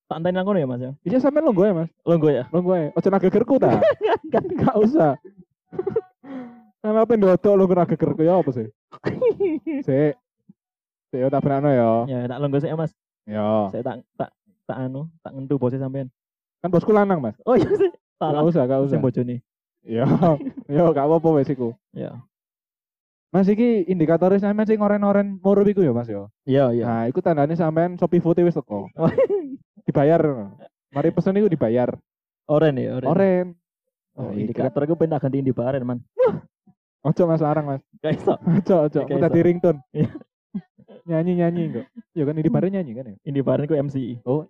Tak 0.07 0.23
enteni 0.23 0.39
nang 0.39 0.47
kono 0.47 0.57
ya 0.63 0.67
Mas 0.71 0.79
ya. 0.79 0.91
Iya 1.03 1.19
sampean 1.19 1.43
longgo 1.43 1.67
ya, 1.67 1.75
Mas. 1.75 1.91
Longgo 2.07 2.31
ya. 2.31 2.47
Longgo 2.55 2.73
ya. 2.79 2.95
Ojo 2.95 3.07
nak 3.11 3.21
gegerku 3.27 3.59
ta. 3.59 3.83
Enggak 4.31 4.75
usah. 4.79 5.19
Karena 6.81 7.03
apa 7.03 7.11
ndodok 7.19 7.53
lo 7.59 7.63
kena 7.67 7.83
gegerku 7.83 8.23
ya 8.23 8.39
apa 8.39 8.49
sih? 8.55 8.71
Sik. 9.87 10.15
Sik 11.11 11.27
tak 11.27 11.43
benakno 11.43 11.69
ya. 11.75 11.91
Ya 12.07 12.17
tak 12.31 12.39
longgo 12.39 12.57
sih 12.63 12.71
ya 12.71 12.79
Mas. 12.79 12.95
Ya. 13.27 13.67
Saya 13.75 13.83
tak 13.83 13.95
tak 14.15 14.29
tak 14.63 14.77
anu, 14.79 15.11
tak 15.19 15.35
ngentu 15.35 15.59
bosnya 15.59 15.83
sampean. 15.83 16.07
Kan 16.63 16.71
bosku 16.71 16.95
lanang, 16.95 17.19
Mas. 17.19 17.35
Oh 17.43 17.59
iya 17.59 17.67
sih. 17.67 17.91
Enggak 18.23 18.43
usah, 18.47 18.63
enggak 18.63 18.81
usah. 18.87 18.95
Sing 18.95 19.03
bojone. 19.03 19.35
Ya. 19.83 20.07
Ya 20.67 20.83
gak 20.91 21.07
apa-apa 21.07 21.39
wis 21.39 21.51
iku. 21.51 21.75
Ya. 21.91 22.23
Mas 23.27 23.47
iki 23.51 23.83
indikatornya 23.91 24.39
sampean 24.39 24.67
sing 24.67 24.79
oren-oren 24.79 25.39
murup 25.43 25.67
iku 25.67 25.83
ya, 25.83 25.91
Mas 25.91 26.07
ya. 26.07 26.31
Iya 26.47 26.65
iya. 26.71 26.85
Nah, 26.87 27.03
iku 27.11 27.19
tandane 27.19 27.59
sampean 27.59 27.99
Shopee 27.99 28.23
Food 28.23 28.39
wis 28.43 28.55
teko. 28.55 28.87
Oh. 28.95 29.11
dibayar. 29.87 30.21
Mari 30.95 31.11
pesen 31.11 31.39
iku 31.39 31.51
dibayar. 31.51 31.91
Oren 32.47 32.79
ya, 32.79 32.95
oren. 32.95 33.07
Oren. 33.11 33.47
Oh, 34.17 34.31
iki 34.33 34.49
indikator 34.49 34.81
pengen 34.97 35.13
tak 35.13 35.27
ganti 35.27 35.37
indi 35.43 35.53
baren, 35.53 35.83
Man. 35.83 35.99
Ojo 37.05 37.23
Mas 37.29 37.43
larang, 37.43 37.67
Mas. 37.67 37.83
Gak 38.01 38.17
iso. 38.17 38.33
Ojo, 38.39 38.75
ojo. 38.89 38.99
Mau 39.05 39.19
tadi 39.21 39.39
ringtone. 39.43 39.79
Nyanyi-nyanyi 41.07 41.63
kok. 41.71 41.85
Ya 42.15 42.23
kan 42.27 42.35
ini 42.35 42.49
bareng 42.49 42.71
nyanyi 42.73 42.91
kan 42.95 43.11
ya? 43.11 43.15
Indi 43.23 43.39
baren 43.43 43.67
ku 43.67 43.75
MCI. 43.75 44.23
Oh, 44.27 44.47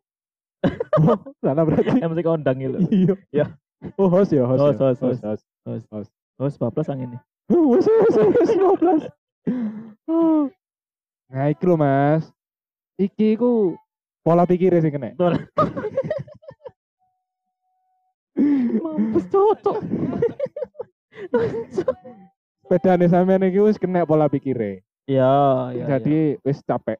salah 1.43 1.63
berarti. 1.67 2.01
MC 2.09 2.19
kondang 2.25 2.57
gitu. 2.57 2.77
Iya. 2.89 3.13
Ya. 3.29 3.45
Oh, 3.99 4.09
host 4.09 4.33
ya, 4.33 4.47
host. 4.47 4.61
Host, 4.61 4.79
ya. 4.81 4.85
host, 4.89 5.01
host. 5.03 5.43
host. 5.65 5.85
host. 5.91 6.11
Oh, 6.37 6.49
14 6.49 6.93
ang 6.93 6.99
ini. 7.05 7.17
Oh, 7.17 7.21
wes 7.49 7.85
wes 7.87 8.15
wes 8.15 8.49
15. 8.55 9.11
Nah, 11.27 11.45
iki 11.51 11.63
lho, 11.63 11.75
Mas. 11.75 12.31
Iki 12.97 13.35
ku 13.35 13.75
pola 14.23 14.47
pikir 14.47 14.73
sing 14.79 14.91
kena. 14.91 15.11
Betul. 15.13 15.33
Mampus 18.83 19.25
cocok. 19.31 19.77
Sepedane 22.63 23.05
sampean 23.07 23.47
iki 23.47 23.59
wis 23.59 23.79
kena 23.79 24.03
pola 24.03 24.27
pikire. 24.27 24.83
Iya, 25.07 25.71
iya. 25.71 25.85
Jadi 25.87 26.35
wis 26.43 26.59
capek. 26.63 26.99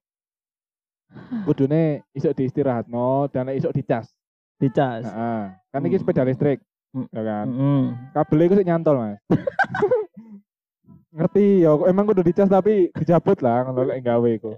Kudune 1.47 2.03
iso 2.11 2.31
diistirahatno 2.31 3.27
dan 3.31 3.51
iso 3.51 3.71
dicas. 3.71 4.11
dicas. 4.57 5.05
Heeh. 5.05 5.43
Kan 5.69 5.85
iki 5.85 5.97
Hmm. 5.97 6.03
sepeda 6.03 6.25
listrik. 6.25 6.59
Hmm. 6.89 7.05
Ya 7.13 7.21
kan. 7.21 7.45
Heeh. 7.45 7.83
Kabelnya 8.11 8.45
iku 8.49 8.55
sik 8.57 8.67
nyantol, 8.67 8.95
Mas. 8.97 9.19
Ngerti 11.17 11.65
ya, 11.65 11.73
emang 11.89 12.05
kudu 12.05 12.21
dicas 12.21 12.45
tapi 12.45 12.93
dijabut 12.93 13.41
lah 13.41 13.65
ngono 13.65 13.89
lek 13.89 14.05
gawe 14.05 14.29
iku. 14.37 14.53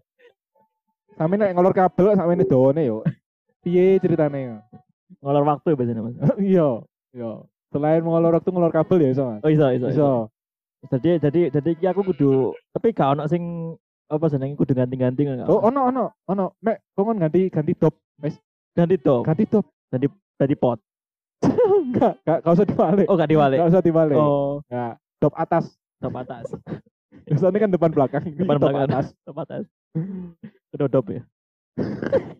Sampe 1.15 1.39
nek 1.39 1.55
ngolor 1.55 1.71
kabel 1.71 2.19
sampe 2.19 2.35
ini 2.35 2.43
dawane 2.43 2.83
yo. 2.83 2.99
Piye 3.63 3.95
ceritane? 4.03 4.59
Ngolor 5.23 5.43
waktu 5.47 5.71
ya 5.71 5.75
biasanya, 5.79 6.01
Mas. 6.03 6.15
Iya, 6.51 6.83
iya. 7.15 7.31
Selain 7.71 8.03
ngolor 8.03 8.35
waktu 8.35 8.49
ngolor 8.51 8.75
kabel 8.75 9.07
ya 9.07 9.09
iso, 9.15 9.23
Mas. 9.23 9.39
Oh, 9.39 9.51
iso, 9.51 9.71
iso. 9.71 9.87
iso. 9.87 10.09
Jadi 10.91 11.19
jadi 11.19 11.41
jadi 11.51 11.69
iki 11.75 11.85
aku 11.91 12.07
kudu 12.07 12.55
tapi 12.71 12.95
gak 12.95 13.19
ono 13.19 13.27
sing 13.27 13.75
apa 14.07 14.31
jenenge 14.31 14.55
kudu 14.55 14.71
ganti-ganti 14.75 15.27
enggak. 15.27 15.47
Oh, 15.47 15.63
ono 15.63 15.91
ono, 15.91 16.05
ono. 16.27 16.55
Mek 16.59 16.83
kongon 16.95 17.19
ganti 17.23 17.47
ganti 17.47 17.71
top. 17.75 17.95
Wis 18.19 18.35
ganti 18.75 18.99
top, 18.99 19.23
ganti 19.23 19.43
top. 19.47 19.63
ganti 20.39 20.55
pot. 20.55 20.79
Enggak, 21.43 22.19
enggak 22.23 22.37
enggak 22.43 22.55
usah 22.55 22.67
dibalik. 22.67 23.07
Oh, 23.07 23.15
gak 23.15 23.31
diwalik. 23.31 23.57
Enggak 23.59 23.71
usah 23.75 23.83
dibalik. 23.83 24.15
Oh, 24.19 24.59
Enggak. 24.67 24.93
Top 25.19 25.33
atas. 25.35 25.78
Top 25.99 26.15
atas. 26.15 26.45
Biasanya 27.23 27.59
kan 27.63 27.71
depan 27.71 27.91
belakang. 27.91 28.23
Depan 28.33 28.55
top 28.57 28.71
belakang. 28.71 28.87
atas. 28.89 29.05
Top 29.21 29.37
atas. 29.37 29.63
Kedodop 30.71 31.05
ya. 31.09 31.21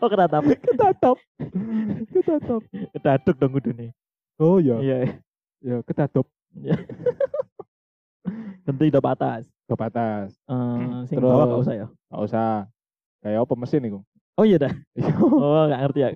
Oh, 0.00 0.08
ketatap. 0.08 0.44
Kita 0.44 0.92
top. 0.96 1.18
Kita 2.08 2.36
top. 2.40 2.62
Kedaduk 2.68 3.36
dong 3.36 3.52
kudune. 3.52 3.92
Oh 4.36 4.56
iya. 4.56 4.76
Iya. 4.78 4.96
Ya, 5.60 5.76
kita 5.82 6.04
top. 6.06 6.24
Ganti 8.64 8.86
top 8.88 9.06
atas. 9.06 9.42
Top 9.66 9.80
atas. 9.80 10.36
Eh, 10.46 11.04
sing 11.04 11.16
Terus. 11.18 11.26
bawah 11.26 11.44
gak 11.48 11.62
usah 11.64 11.74
ya. 11.74 11.86
Enggak 12.08 12.22
usah. 12.22 12.50
Kayak 13.20 13.40
apa 13.44 13.54
mesin 13.56 13.82
iku? 13.84 14.00
Oh 14.36 14.44
iya 14.44 14.56
dah. 14.56 14.72
Oh, 15.20 15.64
gak 15.66 15.80
ngerti 15.80 16.00
ya. 16.00 16.08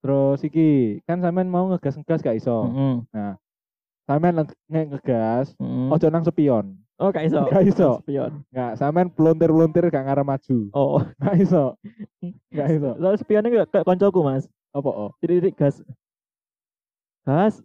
Terus 0.00 0.40
iki, 0.44 0.68
kan 1.04 1.20
sampean 1.20 1.48
mau 1.48 1.68
ngegas-ngegas 1.72 2.20
gak 2.20 2.36
iso. 2.36 2.68
Heeh. 2.68 2.94
Sampean 3.08 3.24
nge- 3.26 3.38
nge- 4.06 4.58
ngegas, 4.90 5.46
Heeh. 5.56 5.88
ojo 5.90 6.06
nang 6.08 6.22
spion. 6.22 6.66
Oh, 6.94 7.10
gak 7.10 7.26
iso. 7.26 7.42
Gak 7.44 7.64
iso. 7.64 7.98
Spion. 8.00 8.46
Enggak, 8.48 8.72
sampean 8.78 9.10
pelontir-pelontir 9.10 9.90
gak 9.90 10.04
ngarep 10.04 10.22
maju. 10.22 10.58
Oh, 10.70 11.02
Gak 11.20 11.36
iso. 11.38 11.74
Gak 12.54 12.68
iso. 12.70 12.90
Soalnya 12.94 13.18
spionnya 13.18 13.48
gak 13.50 13.68
kayak 13.72 13.84
koncoku, 13.84 14.20
Mas. 14.22 14.46
Apa 14.70 14.86
oh? 14.86 15.10
Titik 15.18 15.54
gas. 15.54 15.82
Gas. 17.24 17.58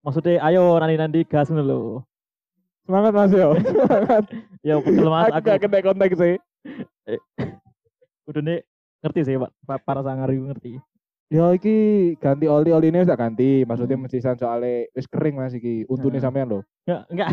Maksudnya 0.00 0.38
ayo 0.42 0.78
nanti 0.78 0.94
nanti 0.94 1.20
gas 1.24 1.48
ngono 1.48 1.64
lho. 1.64 1.80
Semangat 2.84 3.12
Mas 3.12 3.32
yo. 3.32 3.56
Semangat. 3.82 4.24
Ya 4.62 4.78
pegel 4.78 5.08
Mas 5.08 5.26
Aku 5.26 5.34
aku. 5.34 5.46
gak 5.50 5.58
kena 5.58 5.78
konteks 5.82 6.14
sih. 6.14 6.34
Udah 8.24 8.42
nih 8.44 8.58
ngerti 9.02 9.20
sih 9.26 9.34
Pak. 9.36 9.50
Pa- 9.66 9.82
Para 9.82 10.00
sangar 10.00 10.30
iku 10.30 10.44
ngerti. 10.46 10.78
Ya 11.34 11.50
iki 11.50 11.76
ganti 12.22 12.46
oli 12.46 12.70
oli 12.70 12.94
ini 12.94 13.02
tak 13.02 13.18
ganti. 13.18 13.66
Maksudnya 13.66 13.98
Hmm. 13.98 14.06
mesisan 14.06 14.38
soalnya 14.38 14.86
wis 14.94 15.10
kering 15.10 15.34
Mas 15.34 15.50
iki. 15.50 15.82
Untune 15.90 16.22
sampean 16.22 16.46
lho. 16.46 16.60
Enggak, 16.86 17.02
enggak. 17.10 17.30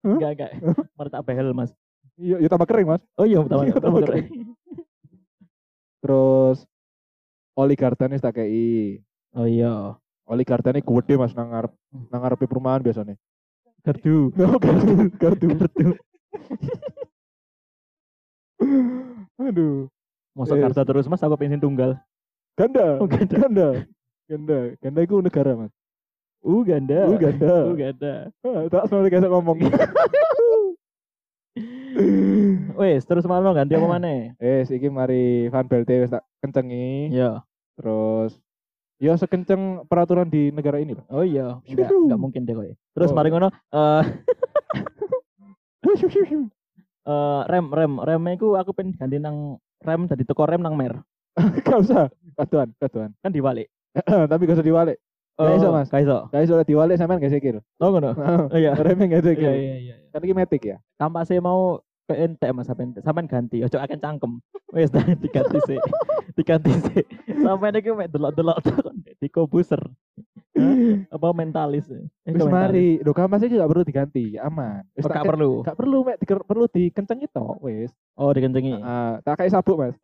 Enggak, 0.00 0.30
enggak. 0.32 0.50
Mari 0.96 1.08
tak 1.12 1.24
behel 1.28 1.52
Mas. 1.52 1.70
Iya, 2.16 2.40
ya 2.40 2.48
tambah 2.48 2.64
kering 2.64 2.88
Mas. 2.88 3.02
Oh 3.20 3.28
iya, 3.28 3.44
pertama 3.44 3.68
betul. 3.68 4.00
keren. 4.08 4.24
Terus 6.00 6.58
oli 7.52 7.74
gardan 7.76 8.16
wis 8.16 8.24
tak 8.24 8.40
kei. 8.40 9.04
Oh 9.36 9.44
iya. 9.44 9.92
Oli 10.24 10.44
gardan 10.48 10.80
iki 10.80 10.88
gede 10.88 11.14
Mas 11.20 11.36
nang 11.36 11.52
ngarep 11.52 11.72
nang 12.08 12.20
ngarepe 12.24 12.48
perumahan 12.48 12.80
biasanya. 12.80 13.12
Gardu. 13.84 14.32
Oh, 14.40 14.56
gardu, 14.56 14.94
gardu, 15.20 15.46
gardu. 15.52 15.86
Aduh, 19.38 19.86
Masuk 20.34 20.58
Yes. 20.58 20.70
kartu 20.70 20.82
terus 20.84 21.06
Mas 21.06 21.22
aku 21.22 21.36
pengen 21.36 21.58
tunggal. 21.58 21.94
Ganda, 22.58 22.98
Oh, 22.98 23.06
ganda. 23.06 23.36
ganda, 23.38 23.68
ganda, 24.26 24.58
ganda 24.82 25.00
itu 25.00 25.16
negara 25.22 25.52
mas. 25.54 25.72
Uh 26.42 26.62
ganda. 26.62 27.06
Uh, 27.06 27.18
ganda. 27.18 27.54
Uh 27.70 27.76
ganda. 27.78 28.12
Ah, 28.42 28.66
Tak 28.66 28.82
semua 28.90 29.06
kayak 29.06 29.30
ngomong. 29.30 29.58
Wes, 32.78 33.02
terus 33.02 33.26
malam 33.26 33.50
ganti 33.50 33.74
apa 33.74 33.86
mana? 33.90 34.30
eh, 34.38 34.62
iki 34.62 34.86
mari 34.86 35.50
Van 35.50 35.66
Belte 35.66 36.06
wis 36.06 36.14
tak 36.14 36.22
kencengi. 36.38 37.10
Iya. 37.10 37.42
Terus, 37.74 38.38
ya 39.02 39.18
sekenceng 39.18 39.82
peraturan 39.90 40.30
di 40.30 40.54
negara 40.54 40.78
ini 40.78 40.94
lah. 40.94 41.02
Oh 41.10 41.26
iya, 41.26 41.58
enggak, 41.66 41.90
enggak 41.90 42.20
mungkin 42.20 42.46
deh 42.46 42.54
kok. 42.54 42.78
Terus 42.94 43.10
Oh. 43.10 43.16
mari 43.18 43.34
ngono 43.34 43.50
eh 43.50 44.02
eh, 47.10 47.40
rem 47.50 47.66
rem 47.74 47.92
remnya 47.98 48.32
iku 48.38 48.54
aku 48.54 48.70
pengen 48.74 48.94
ganti 48.94 49.18
nang 49.18 49.58
rem 49.82 50.06
tadi 50.06 50.22
teko 50.22 50.46
rem 50.46 50.62
nang 50.62 50.78
mer. 50.78 51.02
Gak 51.66 51.78
usah, 51.86 52.10
katuan, 52.38 52.68
katuan. 52.78 53.10
Kan 53.18 53.30
dibalik. 53.30 53.66
Tapi 53.98 54.42
gak 54.44 54.56
usah 54.56 54.64
diwalik. 54.64 54.98
Gak 55.34 55.54
iso, 55.54 55.68
Mas. 55.68 55.88
Gak 55.88 56.02
iso. 56.02 56.18
Gak 56.28 56.42
iso 56.42 56.54
diwalik 56.62 56.96
sampean 56.96 57.18
gak 57.18 57.30
sikil. 57.30 57.58
Oh 57.76 57.90
ngono. 57.90 58.14
Oh 58.50 58.56
iya. 58.56 58.74
Remnya 58.78 59.06
gak 59.08 59.16
Iya 59.16 59.28
sikil. 59.28 59.52
iya 59.52 59.74
iya. 59.76 59.94
Kan 60.08 60.20
iki 60.20 60.32
metik 60.32 60.62
ya. 60.64 60.76
Kampase 60.94 61.38
mau 61.38 61.78
PNT 62.04 62.42
Mas 62.50 62.66
sampean 62.66 62.94
sampean 62.96 63.26
ganti. 63.26 63.60
Ojo 63.60 63.76
akan 63.76 63.98
cangkem. 63.98 64.32
Dah 64.94 65.04
diganti 65.14 65.58
sih. 65.64 65.78
diganti 66.34 66.70
sih. 66.70 67.02
Sampai 67.36 67.70
iki 67.72 67.90
mek 67.90 68.08
delok-delok 68.08 68.58
di 69.16 69.28
komputer. 69.28 69.82
Apa 71.08 71.30
mentalis? 71.30 71.86
Eh, 71.88 72.02
Wis 72.28 72.42
mari, 72.44 72.98
lho 72.98 73.12
kampas 73.12 73.40
iki 73.40 73.54
gak 73.56 73.66
perlu 73.66 73.82
diganti, 73.82 74.34
aman. 74.36 74.82
Wis 74.92 75.02
Oh, 75.02 75.08
tak 75.08 75.16
gak 75.16 75.24
ke- 75.24 75.30
perlu. 75.30 75.50
Gak 75.62 75.78
perlu 75.78 75.98
mek 76.02 76.16
perlu 76.20 76.64
dikencengi 76.66 77.26
tok 77.28 77.58
wis. 77.60 77.94
Oh, 78.14 78.30
dikencengi. 78.30 78.74
Ah, 78.78 79.22
tak 79.22 79.38
kayak 79.38 79.52
sabuk, 79.52 79.78
Mas. 79.78 79.94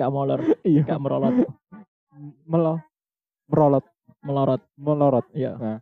Gak 0.00 0.08
molor, 0.08 0.40
Iya. 0.64 0.82
gak 0.88 0.96
merolot, 0.96 1.34
Melo 2.48 2.80
merolot, 3.52 3.84
melorot. 4.24 4.62
melorot. 4.80 5.26
Iya. 5.36 5.76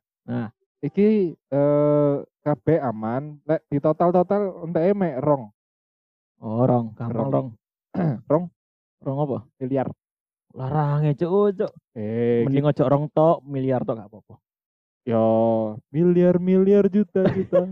Iki 0.83 1.09
eh 1.35 2.15
kabeh 2.43 2.79
aman. 2.83 3.39
Lek 3.47 3.63
di 3.67 3.79
total-total 3.79 4.67
enteke 4.67 4.91
mek 4.93 5.23
rong. 5.23 5.55
Oh, 6.39 6.63
rong, 6.67 6.95
gampang 6.95 7.15
Rong. 7.19 7.31
rong. 7.35 7.49
Rong 8.31 8.45
Rong 8.99 9.19
apa? 9.23 9.39
miliar. 9.59 9.89
Larange 10.55 11.15
cuk, 11.15 11.55
cuk. 11.55 11.73
Eh, 11.95 12.43
Mending 12.43 12.67
ojo 12.67 12.83
rong 12.85 13.05
tok, 13.11 13.43
miliar 13.45 13.83
tok 13.87 13.99
gak 13.99 14.11
apa-apa. 14.11 14.35
yo 15.07 15.23
miliar-miliar 15.91 16.87
juta-juta. 16.91 17.71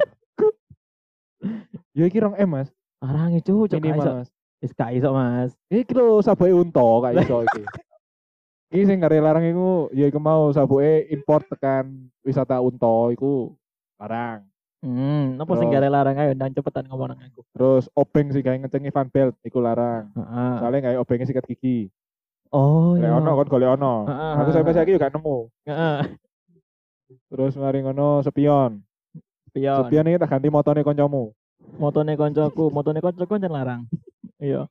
ya 1.98 2.04
iki 2.06 2.18
rong 2.18 2.34
M, 2.38 2.48
Mas. 2.48 2.70
Larange 3.02 3.42
cuk, 3.42 3.70
cuk. 3.70 3.78
Minimal. 3.82 4.22
Mas. 4.22 4.30
Wis 4.64 4.72
gak 4.72 4.96
iso, 4.96 5.12
Mas. 5.12 5.52
Iki 5.68 5.92
lho 5.92 6.24
sabuke 6.24 6.52
unta 6.52 6.86
gak 7.04 7.14
iso 7.20 7.44
iki. 7.44 7.62
Iki 8.74 8.82
sing 8.82 8.98
gare 8.98 9.22
larang 9.22 9.46
iku 9.46 9.88
ya 9.94 10.10
iku 10.10 10.18
mau 10.18 10.50
sabuke 10.50 11.06
import 11.14 11.46
tekan 11.46 12.10
wisata 12.26 12.58
unta 12.58 13.14
iku 13.14 13.54
larang. 14.00 14.42
Hmm, 14.82 15.38
napa 15.38 15.54
sing 15.56 15.70
gare 15.70 15.86
larang 15.86 16.18
ayo 16.18 16.34
ndang 16.34 16.50
cepetan 16.50 16.84
ngomong 16.90 17.14
nang 17.14 17.20
aku. 17.22 17.46
Terus 17.54 17.86
obeng 17.94 18.34
sih 18.34 18.42
kayak 18.42 18.66
ngecengi 18.66 18.90
fan 18.90 19.06
belt 19.08 19.38
iku 19.46 19.62
larang. 19.62 20.10
Heeh. 20.18 20.52
Soalnya 20.58 20.80
kayak 20.90 20.98
obengnya 20.98 21.26
sikat 21.30 21.46
gigi. 21.46 21.88
Oh, 22.54 22.94
iya. 22.94 23.10
ono 23.10 23.34
kan 23.42 23.46
golek 23.50 23.74
ono. 23.74 24.06
Aku 24.06 24.50
sampai 24.54 24.74
saiki 24.74 24.94
juga 24.94 25.10
gak 25.10 25.18
nemu. 25.18 25.38
Heeh. 25.66 25.98
Terus 27.30 27.54
mari 27.58 27.82
ngono 27.82 28.22
spion. 28.22 28.82
Pion. 29.50 29.82
Spion 29.88 30.08
iki 30.10 30.20
tak 30.20 30.30
ganti 30.30 30.48
motone 30.50 30.82
kancamu. 30.82 31.30
Motone 31.78 32.14
koncoku, 32.14 32.70
motone 32.70 32.98
koncoku 33.02 33.40
jan 33.40 33.52
larang. 33.52 33.82
Iya, 34.36 34.68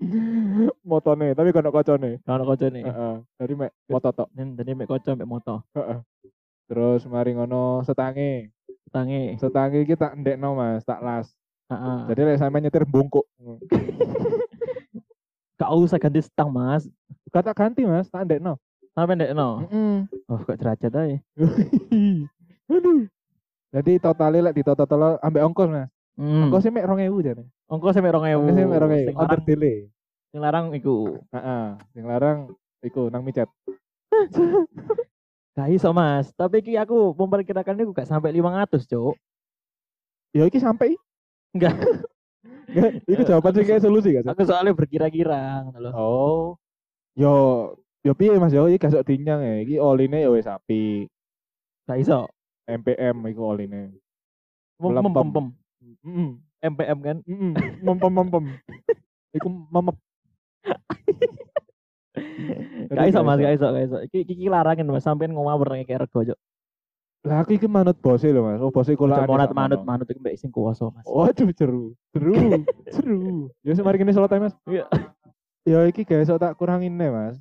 motone, 0.90 1.38
tapi 1.38 1.54
kono 1.54 1.70
kocone. 1.70 2.18
kalau 2.26 2.44
kocone. 2.44 2.82
Heeh. 2.82 3.14
Dari 3.38 3.54
mek 3.54 3.70
moto 3.86 4.10
tok. 4.10 4.28
Jadi 4.34 4.72
mek 4.74 4.88
koco 4.90 5.10
mek 5.14 5.28
moto. 5.28 5.62
Heeh. 5.78 5.98
Terus 6.66 7.06
mari 7.06 7.38
ngono 7.38 7.86
setange. 7.86 8.50
Tangi. 8.90 9.38
Setange 9.38 9.82
iki 9.82 9.94
tak 9.98 10.18
ndekno 10.18 10.58
Mas, 10.58 10.82
tak 10.82 11.02
las. 11.02 11.30
Heeh. 11.70 11.98
Jadi 12.10 12.20
lek 12.26 12.38
sampe 12.42 12.58
nyetir 12.58 12.84
bungkuk. 12.86 13.26
Gak 15.54 15.70
usah 15.70 16.02
ganti 16.02 16.18
stang, 16.18 16.50
Mas. 16.50 16.90
Kata 17.30 17.54
ganti 17.54 17.86
Mas, 17.86 18.10
tak 18.10 18.26
ndekno. 18.26 18.58
Sampai 18.94 19.14
ndek 19.14 19.34
no. 19.34 19.62
Heeh. 19.70 19.96
Oh, 20.26 20.38
kok 20.42 20.58
derajat 20.58 20.90
aja. 20.90 21.18
Aduh. 22.74 23.06
Jadi 23.74 23.92
totalnya 24.02 24.50
lek 24.50 24.58
ditotal 24.58 25.22
ambek 25.22 25.42
ongkos 25.46 25.70
Mas. 25.70 25.93
Hmm. 26.14 26.46
Ongkosnya 26.46 26.70
mek 26.70 26.86
2000 26.86 27.26
jane. 27.26 27.44
Ongkos 27.66 27.94
sampai 27.98 28.14
rong 28.14 28.26
ewu. 28.30 28.46
Ongkosnya 28.46 28.66
mek 28.70 28.78
2000. 28.78 29.06
Sing 29.10 29.16
Under 29.18 29.26
larang, 29.26 29.42
delay. 29.46 29.78
sing 30.30 30.40
larang 30.42 30.66
iku. 30.74 30.96
Heeh. 31.34 31.64
Sing 31.90 32.04
larang 32.06 32.38
iku 32.86 33.02
nang 33.10 33.22
micet. 33.26 33.50
Gak 35.58 35.70
iso 35.70 35.90
mas. 35.90 36.30
Tapi 36.34 36.62
iki 36.62 36.74
aku 36.78 37.14
memperkirakan 37.14 37.78
iku 37.82 37.90
gak 37.94 38.10
sampai 38.10 38.34
500 38.34 38.90
cuk. 38.90 39.14
Ya 40.34 40.46
iki 40.46 40.58
sampai. 40.58 40.94
Enggak. 41.54 41.78
Enggak, 42.70 42.90
itu 43.06 43.22
jawaban 43.26 43.52
sing 43.54 43.66
kayak 43.66 43.82
solusi 43.82 44.14
gak 44.14 44.24
sih? 44.26 44.30
Aku 44.34 44.42
soalnya 44.46 44.74
berkira-kira 44.74 45.66
lho. 45.78 45.90
Oh. 45.94 46.42
Yo 47.14 47.34
yo 48.02 48.12
piye 48.18 48.34
Mas 48.42 48.54
yo 48.54 48.66
iki 48.66 48.82
gak 48.82 48.94
sok 48.94 49.06
dinyang 49.06 49.42
ya. 49.42 49.54
Iki 49.66 49.76
oline 49.82 50.26
ya 50.26 50.30
wis 50.30 50.46
api. 50.46 51.06
Gak 51.86 51.98
iso. 52.02 52.30
MPM 52.66 53.22
iku 53.30 53.54
oline. 53.54 53.94
Mem 54.82 54.90
mem 54.90 55.10
mem 55.10 55.48
Heeh. 56.02 56.30
MPM 56.64 56.98
kan. 57.04 57.16
Heeh. 57.22 57.52
Mempem 57.84 58.12
mempem. 58.12 58.44
Iku 59.34 59.48
memep. 59.50 59.96
Gak 62.94 63.06
iso 63.10 63.20
mas, 63.26 63.38
gak 63.42 63.54
iso, 63.58 63.66
gak 63.68 63.84
iso. 63.84 63.96
Iki 64.06 64.18
iki 64.26 64.46
larangin 64.46 64.86
mas 64.86 65.04
sampean 65.04 65.34
ngomong 65.34 65.62
kayak 65.84 66.06
rego 66.06 66.22
cuk. 66.22 66.38
Lah 67.24 67.40
aku 67.40 67.56
iki 67.56 67.64
manut 67.64 67.96
bose 68.04 68.28
lho 68.28 68.44
Mas. 68.44 68.60
Oh 68.60 68.68
bose 68.68 68.92
kula 68.92 69.24
Manut 69.24 69.56
manut 69.56 69.80
manut 69.80 70.06
iku 70.12 70.20
mbek 70.20 70.36
sing 70.36 70.52
kuwasa 70.52 70.92
mas. 70.92 71.08
Waduh 71.08 71.48
seru. 71.56 71.96
Seru. 72.12 72.36
seru. 72.92 73.48
Ya 73.64 73.72
semari 73.72 73.96
kene 73.96 74.12
sholat 74.12 74.36
ae, 74.36 74.44
Mas. 74.44 74.52
Iya. 74.68 74.84
Ya 75.64 75.80
iki 75.88 76.04
gak 76.04 76.20
iso 76.20 76.36
tak 76.36 76.60
kurangin 76.60 77.00
nih 77.00 77.08
Mas. 77.08 77.40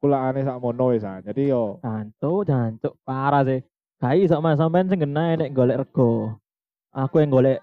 Kulaane 0.00 0.40
sak 0.40 0.56
mono 0.56 0.96
wis 0.96 1.04
ah. 1.04 1.20
Jadi 1.20 1.52
yo 1.52 1.76
Jancuk, 1.84 2.48
jancuk 2.48 2.96
parah 3.04 3.44
sih. 3.44 3.60
Gak 4.00 4.16
iso 4.16 4.40
mas 4.40 4.56
sampean 4.56 4.88
sing 4.88 5.04
kena 5.04 5.36
nek 5.36 5.52
golek 5.52 5.84
rego. 5.84 6.40
Aku 6.96 7.20
yang 7.20 7.28
golek 7.28 7.60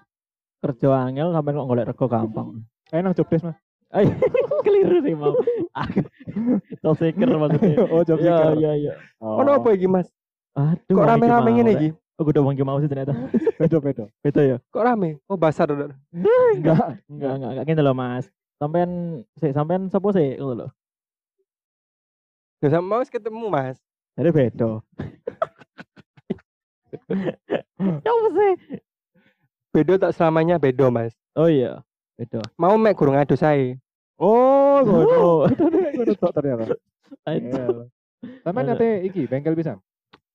kerja 0.58 0.88
angel 1.06 1.30
sampean 1.30 1.58
kok 1.58 1.68
golek 1.70 1.86
rego 1.88 2.06
gampang. 2.10 2.48
enak 2.90 3.12
job 3.14 3.28
desk 3.30 3.44
Mas. 3.46 3.58
Ay, 3.88 4.04
keliru 4.66 5.00
sih 5.00 5.16
mau. 5.16 5.32
Aku 5.72 6.00
top 6.84 6.94
secret 7.00 7.24
maksudnya. 7.24 7.76
oh 7.92 8.02
job 8.04 8.18
Iya 8.20 8.36
seeker. 8.36 8.54
iya 8.60 8.72
iya. 8.76 8.92
Oh. 9.20 9.40
Ono 9.40 9.56
apa 9.56 9.72
iki, 9.72 9.88
Mas? 9.88 10.08
Aduh. 10.52 10.96
Kok 10.98 11.06
rame-rame 11.08 11.48
mau, 11.48 11.56
ngene 11.56 11.72
iki? 11.72 11.88
Aku 12.18 12.28
udah 12.34 12.42
mangki 12.42 12.64
mau 12.66 12.76
sih 12.82 12.90
ternyata. 12.90 13.14
Bedo 13.56 13.78
bedo. 13.78 14.04
Beda 14.20 14.42
ya? 14.42 14.56
Kok 14.74 14.82
rame? 14.84 15.22
Oh, 15.30 15.38
basar 15.38 15.70
udah. 15.70 15.94
Enggak. 16.12 17.00
Enggak 17.08 17.32
enggak 17.38 17.50
enggak 17.54 17.64
gitu 17.70 17.82
loh 17.86 17.94
Mas. 17.96 18.26
Sampean 18.58 19.22
sih 19.38 19.54
sampean 19.54 19.86
sapa 19.88 20.08
sih 20.12 20.34
ngono 20.36 20.66
lho. 20.66 20.68
Ya 22.58 22.74
sama 22.74 22.98
Mas 23.00 23.08
ketemu, 23.08 23.46
Mas. 23.48 23.78
Jadi 24.18 24.34
beda. 24.34 24.82
Ya 28.02 28.10
apa 28.10 28.28
sih? 28.34 28.52
Bedo 29.68 29.94
tak 29.96 30.16
selamanya 30.16 30.56
bedo, 30.56 30.88
Mas. 30.88 31.12
Oh 31.36 31.46
iya, 31.46 31.84
beda. 32.16 32.40
Mau 32.56 32.74
mek 32.74 32.96
gurung 32.96 33.14
adu 33.14 33.36
saya. 33.36 33.76
Oh, 34.18 34.82
ngono. 34.82 35.46
Ngono 35.94 36.12
tok 36.16 36.32
ternyata. 36.34 36.74
Aduh. 37.22 37.86
Sampai 38.42 38.62
Ada. 38.66 38.74
nanti 38.74 38.88
iki 39.06 39.26
bengkel 39.26 39.54
bisa. 39.54 39.78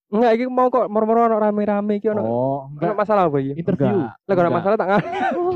Enggak, 0.08 0.32
iki 0.38 0.46
mau 0.46 0.70
kok 0.70 0.88
moro-moro 0.88 1.26
ono 1.26 1.36
rame-rame 1.36 1.98
iki 1.98 2.08
ono. 2.08 2.22
Oh, 2.22 2.60
Ono 2.70 2.78
enggak 2.78 2.96
masalah 2.96 3.28
apa 3.28 3.38
iki? 3.40 3.58
interview. 3.58 3.92
Lah 3.98 4.14
ono 4.16 4.40
Enggak. 4.40 4.54
masalah 4.54 4.78
tak 4.78 4.88
ngerti. 4.88 5.10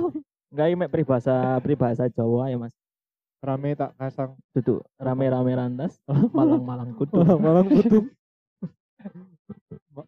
Enggak 0.51 0.67
mek 0.75 0.89
peribahasa 0.91 1.35
peribahasa 1.61 2.03
Jawa 2.09 2.49
ya 2.49 2.57
Mas. 2.57 2.73
Rame 3.39 3.77
tak 3.77 3.93
kasang. 3.95 4.33
Duduk 4.51 4.81
rame-rame 4.97 5.51
rantas, 5.53 6.01
malang-malang 6.35 6.91
kudu. 6.97 7.21
Malang 7.37 7.69
butuh. 7.69 8.03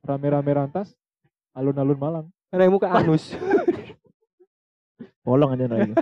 Rame-rame 0.01 0.51
rantas. 0.51 0.91
Alun-alun 1.53 1.97
Malang. 1.97 2.25
Raimu 2.49 2.81
ke 2.81 2.87
anus. 2.89 3.37
Bolong 5.25 5.53
aja 5.53 5.69
lagi. 5.69 5.93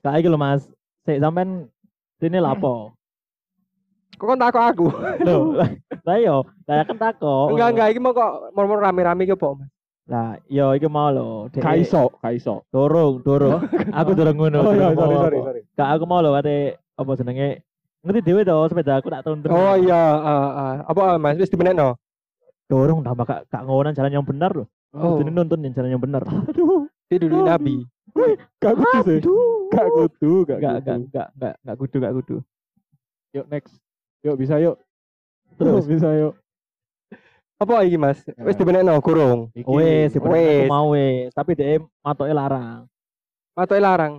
Kayak 0.00 0.18
gitu 0.24 0.32
loh 0.32 0.40
mas. 0.40 0.64
Sik 1.04 1.20
sampean 1.20 1.68
sini 2.16 2.40
lapo. 2.40 2.96
Kok 4.16 4.26
kan 4.34 4.40
takut 4.40 4.62
aku? 4.64 4.86
Loh, 5.22 5.60
lah 6.02 6.16
yo, 6.18 6.42
saya 6.66 6.82
kan 6.88 6.96
takut. 6.98 7.54
Enggak 7.54 7.68
enggak 7.76 7.88
iki 7.94 8.00
mau 8.02 8.16
kok 8.16 8.50
mau 8.50 8.66
rame-rame 8.66 9.28
ki 9.28 9.36
apa? 9.36 9.48
Mas? 9.54 9.70
Lah, 10.08 10.30
yo 10.48 10.72
iki 10.72 10.88
mau 10.88 11.12
lho. 11.12 11.52
Kaiso, 11.60 12.08
Kaiso. 12.18 12.64
Dorong, 12.72 13.20
dorong. 13.20 13.62
aku 13.92 14.10
dorong 14.16 14.36
ngono. 14.40 14.58
Oh 14.64 14.72
iya, 14.72 14.88
sorry 14.96 15.14
sorry 15.14 15.38
sorry. 15.44 15.60
Kak 15.76 15.88
aku 16.00 16.04
mau 16.08 16.24
lho 16.24 16.32
kate 16.40 16.80
apa 16.96 17.10
jenenge? 17.20 17.62
Ngerti 18.02 18.20
dhewe 18.24 18.42
to 18.42 18.56
sepeda 18.72 18.98
aku 18.98 19.12
tak 19.12 19.22
tuntun. 19.22 19.52
Oh 19.52 19.76
iya, 19.76 20.02
eh, 20.16 20.50
eh, 20.50 20.74
apa 20.88 21.20
Mas? 21.20 21.36
Wis 21.36 21.52
dimenekno. 21.52 21.94
Dorong 22.66 23.04
tambah 23.04 23.28
kak 23.28 23.52
kak 23.52 23.62
ngonan 23.68 23.92
jalan 23.92 24.16
yang 24.16 24.24
benar 24.24 24.50
loh. 24.56 24.66
Oh, 24.96 25.20
Jadi 25.20 25.30
nonton 25.30 25.60
yang 25.60 25.72
jalan 25.76 25.90
yang 25.92 26.02
benar. 26.02 26.24
Aduh, 26.24 26.88
dia 27.12 27.18
dulu 27.20 27.44
nabi. 27.44 27.84
gak 28.56 28.72
kudu 28.74 28.98
sih. 29.04 29.18
Gak 29.68 29.86
kudu, 29.92 30.32
gak 30.48 30.58
enggak, 30.58 30.74
kudu. 30.80 30.92
enggak, 31.04 31.28
enggak, 31.36 31.54
enggak 31.60 31.76
kudu, 31.76 31.96
enggak 32.00 32.14
kudu. 32.16 32.36
Yuk 33.36 33.46
next. 33.52 33.72
Yuk 34.24 34.36
bisa 34.40 34.56
yuk. 34.56 34.76
Terus? 35.60 35.84
bisa 35.84 36.08
yuk. 36.16 36.32
Apa 37.58 37.82
iki 37.84 37.98
Mas? 37.98 38.22
Wis 38.38 38.54
Ya. 38.56 38.58
dimenekno 38.64 38.96
kurung. 39.02 39.50
Iki. 39.52 39.66
Wes, 39.68 40.14
Wes. 40.16 40.70
mau 40.70 40.94
wes, 40.94 41.34
tapi 41.34 41.52
dia 41.52 41.82
matoke 42.00 42.32
larang. 42.32 42.86
Matoke 43.52 43.82
larang. 43.82 44.14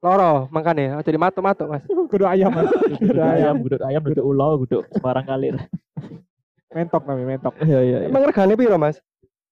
Loro, 0.00 0.48
makane 0.48 0.96
aja 0.96 1.10
dimatuk-matuk, 1.12 1.66
Mas. 1.68 1.84
kudu 2.10 2.24
ayam 2.24 2.48
mas. 2.48 2.72
Kudu 3.04 3.20
ayam, 3.20 3.60
guduk 3.60 3.84
ayam, 3.84 4.00
guduk 4.00 4.24
ulo, 4.24 4.64
guduk 4.64 4.82
sembarang 4.96 5.28
kalir. 5.28 5.60
Mentok 6.74 7.04
namanya 7.04 7.26
mentok. 7.36 7.54
Iya, 7.60 7.78
iya, 7.84 7.98
iya. 8.06 8.08
Emang 8.08 8.24
regane 8.24 8.54
piro, 8.56 8.78
Mas? 8.80 8.96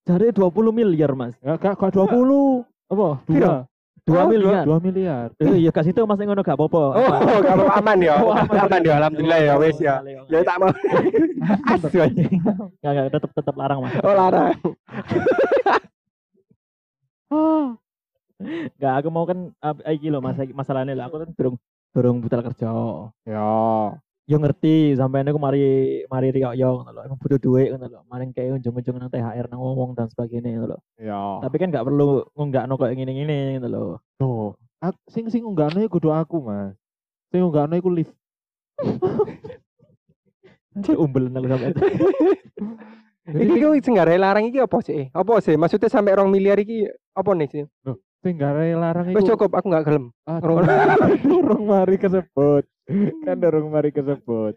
Jadi 0.09 0.33
20 0.33 0.73
miliar, 0.73 1.13
Mas. 1.13 1.37
Ya 1.45 1.61
gak 1.61 1.77
gak 1.77 1.93
20. 1.93 2.65
Apa? 2.89 3.09
Dua. 3.29 3.69
2 4.09 4.17
Oh, 4.17 4.25
miliar. 4.25 4.65
2 4.65 4.81
miliar. 4.81 5.29
Eh, 5.37 5.61
iya 5.61 5.69
kasih 5.69 5.93
itu 5.93 6.01
Mas 6.09 6.17
ngono 6.17 6.41
gak 6.41 6.57
apa-apa. 6.57 6.83
Oh, 6.97 7.41
kalau 7.45 7.69
aman 7.69 7.99
ya. 8.01 8.17
Oh, 8.17 8.33
aman. 8.33 8.57
aman 8.65 8.81
ya, 8.81 8.95
alhamdulillah 9.05 9.41
ya 9.45 9.55
wis 9.61 9.77
ya. 9.77 10.01
Ya 10.33 10.41
tak 10.41 10.57
mau. 10.65 10.73
Asu 11.77 12.01
aja. 12.01 12.09
Enggak, 12.25 12.89
enggak, 12.89 13.05
tetap 13.13 13.31
tetap 13.37 13.55
larang, 13.61 13.85
Mas. 13.85 13.93
Oh, 14.01 14.15
larang. 14.17 14.57
Enggak, 18.41 18.95
aku 19.05 19.09
mau 19.13 19.29
kan 19.29 19.53
iki 19.93 20.09
lho 20.09 20.25
Mas, 20.25 20.41
masalahnya 20.57 20.97
lah 20.97 21.13
aku 21.13 21.21
kan 21.21 21.31
durung 21.37 21.57
durung 21.93 22.17
butuh 22.25 22.41
kerja. 22.49 22.71
Ya. 23.29 23.45
Yo 24.29 24.37
ngerti 24.37 24.93
sampai 24.93 25.25
aku 25.25 25.41
mari 25.41 25.61
mari 26.05 26.29
riyo 26.29 26.53
yo 26.53 26.85
ngono 26.85 26.93
lho. 26.93 27.01
Emang 27.09 27.17
butuh 27.17 27.41
duit 27.41 27.73
ngono 27.73 27.89
lho. 27.89 28.01
Maring 28.13 28.37
kayak 28.37 28.61
ujung-ujung 28.61 29.01
nang 29.01 29.09
THR 29.09 29.49
nang 29.49 29.57
ngomong 29.57 29.97
dan 29.97 30.13
sebagainya 30.13 30.53
ngono 30.53 30.77
lho. 30.77 30.79
Ya. 31.01 31.41
Tapi 31.41 31.57
kan 31.57 31.73
gak 31.73 31.89
perlu 31.89 32.29
ngunggakno 32.37 32.77
koyo 32.77 32.93
ngene-ngene 32.93 33.57
ngono 33.57 33.69
lho. 33.73 33.85
Tuh. 34.21 34.53
Ak- 34.85 35.01
Sing 35.09 35.33
sing 35.33 35.43
unggahno 35.43 35.81
iku 35.81 35.97
kudu 35.97 36.13
aku, 36.13 36.45
Mas. 36.45 36.77
Sing 37.33 37.41
unggahno 37.41 37.73
iku 37.75 37.89
lift. 37.89 38.13
Umbel 41.03 41.33
aku 41.33 41.49
sampai. 41.49 41.73
Iki 43.29 43.61
ku 43.61 43.77
sing 43.85 43.93
gare 43.93 44.17
larang 44.17 44.49
iki 44.49 44.57
apa 44.57 44.81
sih? 44.81 45.13
Apa 45.13 45.41
sih? 45.45 45.53
Maksudnya 45.57 45.93
sampai 45.93 46.17
rong 46.17 46.33
miliar 46.33 46.57
iki 46.57 46.89
apa 47.13 47.31
nih 47.37 47.49
sih? 47.49 47.65
Sing 48.25 48.41
gare 48.41 48.73
larang 48.73 49.13
Wis 49.13 49.21
iku. 49.21 49.37
cukup, 49.37 49.61
aku 49.61 49.69
nggak 49.69 49.85
gelem. 49.85 50.09
Aduh, 50.25 50.65
Durung 51.29 51.69
mari 51.69 52.01
kesebut. 52.01 52.65
Kan 53.23 53.37
durung 53.37 53.69
mari 53.69 53.93
kesebut. 53.93 54.57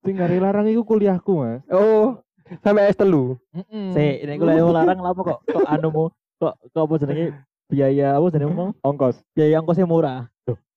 Sing 0.00 0.14
gare 0.14 0.38
larang 0.38 0.70
iku 0.70 0.86
kuliahku, 0.86 1.42
Mas. 1.42 1.60
Oh, 1.68 2.22
sampai 2.62 2.88
S 2.88 2.96
telu. 2.96 3.34
Heeh. 3.50 3.90
Sik, 3.90 4.16
nek 4.24 4.36
kula 4.38 4.52
yang 4.54 4.70
larang 4.70 4.98
lha 5.02 5.10
apa 5.10 5.20
kok 5.26 5.38
kok 5.44 5.66
anumu 5.66 6.04
kok 6.38 6.54
kok 6.70 6.82
apa 6.86 6.94
jenenge 6.96 7.26
biaya 7.66 8.16
apa 8.16 8.26
jenenge 8.30 8.54
mau 8.54 8.70
ongkos. 8.80 9.18
biaya 9.34 9.58
ongkosnya 9.58 9.84
murah. 9.84 10.20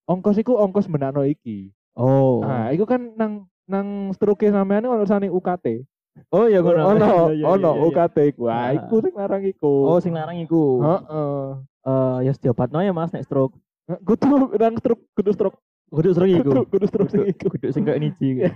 Ongkos 0.03 0.35
iku 0.35 0.57
ongkos 0.57 0.89
menakno 0.89 1.23
iki. 1.23 1.71
Oh. 1.93 2.41
Nah, 2.41 2.73
iku 2.73 2.83
kan 2.83 3.13
nang 3.15 3.45
nang 3.63 4.11
struke 4.11 4.49
sampean 4.49 4.83
ono 4.83 5.05
sane 5.05 5.29
UKT. 5.29 5.85
Oh 6.33 6.49
iya 6.49 6.59
ngono. 6.59 6.81
Ono 6.93 7.07
Iya, 7.31 7.37
iya, 7.37 7.45
ono 7.47 7.71
iya. 7.73 7.81
UKT 7.85 8.17
iku. 8.33 8.41
Wah, 8.49 8.69
Ah. 8.69 8.69
iku 8.75 8.95
sing 8.99 9.13
larang 9.13 9.43
iku. 9.45 9.73
Oh 9.87 9.97
sing 10.01 10.11
larang 10.11 10.35
iku. 10.35 10.81
Heeh. 10.81 11.37
Eh 11.83 12.17
ya 12.27 12.31
diobatno 12.33 12.81
ya 12.81 12.91
Mas 12.91 13.13
nek 13.13 13.23
stroke. 13.23 13.55
Kudu 14.03 14.51
nang 14.55 14.75
struk, 14.79 14.99
kudu 15.11 15.31
struk, 15.31 15.55
Kudu 15.93 16.09
stroke 16.11 16.33
iku. 16.33 16.51
kudu 16.65 16.85
struk 16.89 17.07
sing 17.07 17.21
iku. 17.29 17.45
Kudu 17.53 17.67
sing 17.69 17.85
kayak 17.85 18.01
niji. 18.01 18.49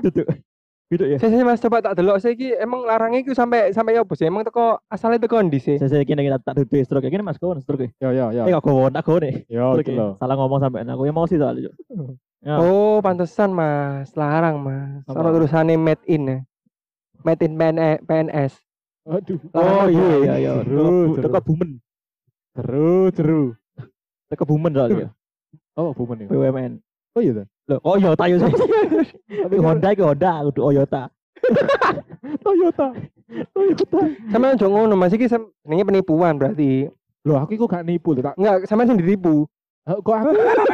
Kudu. 0.00 0.24
Kudu 0.84 1.04
ya. 1.08 1.16
Saya 1.16 1.44
Mas 1.44 1.60
coba 1.60 1.80
tak 1.80 1.96
delok 1.96 2.20
saya 2.20 2.36
iki 2.36 2.52
emang 2.56 2.84
larangnya 2.84 3.20
iku 3.20 3.32
sampai 3.32 3.72
sampai 3.72 3.96
apa 3.96 4.12
sih? 4.12 4.28
Emang 4.28 4.44
teko 4.44 4.80
asalnya 4.86 5.20
teko 5.20 5.40
ndi 5.40 5.56
sih? 5.56 5.76
Saya 5.76 6.04
kira 6.04 6.20
kita 6.20 6.40
tak 6.40 6.60
duduk 6.60 6.80
stroke. 6.84 7.08
Gini 7.08 7.24
Mas 7.24 7.36
kau 7.36 7.52
stroke. 7.56 7.92
Yo 8.00 8.12
yo 8.12 8.32
yo. 8.32 8.44
Eh 8.44 8.52
kok 8.52 8.64
kau 8.64 8.88
tak 8.88 9.02
kau 9.04 9.16
nih. 9.16 9.44
Yo 9.48 9.76
Stroke. 9.76 9.84
itu 9.84 9.96
lho. 9.96 10.08
Salah 10.16 10.36
ngomong 10.36 10.60
sampai 10.60 10.84
aku 10.84 11.04
yang 11.04 11.16
mau 11.16 11.24
sih 11.24 11.36
soalnya. 11.36 11.68
Cuk. 11.68 12.16
Ya. 12.44 12.60
Oh, 12.60 13.00
pantesan 13.00 13.56
Mas, 13.56 14.12
larang 14.12 14.60
Mas. 14.60 15.00
Apa? 15.08 15.16
Ono 15.16 15.32
tulisannya 15.32 15.80
made 15.80 16.04
in 16.04 16.28
ya. 16.28 16.38
Made 17.24 17.40
in 17.40 17.56
PN- 17.56 18.04
PNS. 18.04 18.60
Aduh. 19.08 19.40
Oh 19.56 19.88
iya 19.88 20.08
iya 20.20 20.34
iya. 20.36 20.52
Seru, 20.60 21.16
Teko 21.16 21.40
seru. 21.40 21.46
bumen. 21.48 21.70
Seru, 22.52 22.92
seru. 23.16 23.42
Teko 24.28 24.44
bumen 24.44 24.76
soalnya. 24.76 25.08
Oh, 25.74 25.90
bumen 25.90 26.24
iku. 26.24 26.38
BUMN. 26.38 26.78
Oh 27.14 27.22
iya 27.22 27.32
ta. 27.34 27.44
Loh, 27.70 27.78
oh 27.82 27.94
Toyota 27.98 28.24
yo. 28.30 28.36
Tapi 29.26 29.56
Honda 29.58 29.88
iki 29.94 30.02
Honda, 30.02 30.32
kudu 30.50 30.60
Toyota. 30.66 31.02
Toyota. 32.44 32.88
Toyota. 33.54 34.00
Sama 34.30 34.54
aja 34.54 34.66
ngono 34.66 34.94
Mas 34.94 35.14
iki 35.14 35.26
sam- 35.26 35.50
jenenge 35.66 35.84
penipuan 35.86 36.38
berarti. 36.38 36.90
Loh, 37.24 37.40
aku 37.40 37.56
iku 37.56 37.64
gak 37.64 37.88
nipu 37.88 38.12
lho, 38.12 38.20
tak. 38.20 38.36
Enggak, 38.36 38.68
sama 38.68 38.84
sing 38.84 39.00
ditipu. 39.00 39.48
Kok 39.84 40.04
aku 40.12 40.30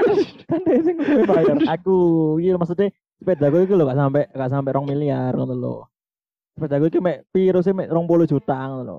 kan 0.51 0.61
dia 0.67 0.81
sing 0.83 0.97
bayar. 1.27 1.57
Aku 1.79 1.97
iya 2.43 2.59
maksudnya 2.59 2.91
sepeda 3.21 3.47
gue 3.51 3.65
itu 3.65 3.75
lho 3.79 3.87
gak 3.87 3.99
sampai 4.01 4.23
gak 4.35 4.51
sampai 4.51 4.71
rong 4.75 4.87
miliar 4.91 5.33
ngono 5.33 5.55
lho. 5.55 5.77
Sepeda 6.59 6.77
gue 6.83 6.91
itu 6.91 6.99
mek 6.99 7.25
piro 7.31 7.63
sih 7.63 7.73
mek 7.73 7.89
20 7.89 8.27
juta 8.27 8.57
ngono 8.67 8.83
lho. 8.83 8.99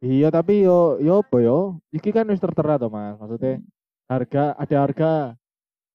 Iya, 0.00 0.32
tapi 0.32 0.64
yo 0.64 0.96
yo 1.00 1.20
apa 1.20 1.36
yo? 1.44 1.76
Iki 1.92 2.08
kan 2.12 2.28
wis 2.28 2.40
tertera 2.40 2.80
to, 2.80 2.88
Mas. 2.88 3.20
Maksudnya 3.20 3.60
harga 4.08 4.56
ada 4.56 4.76
harga 4.80 5.12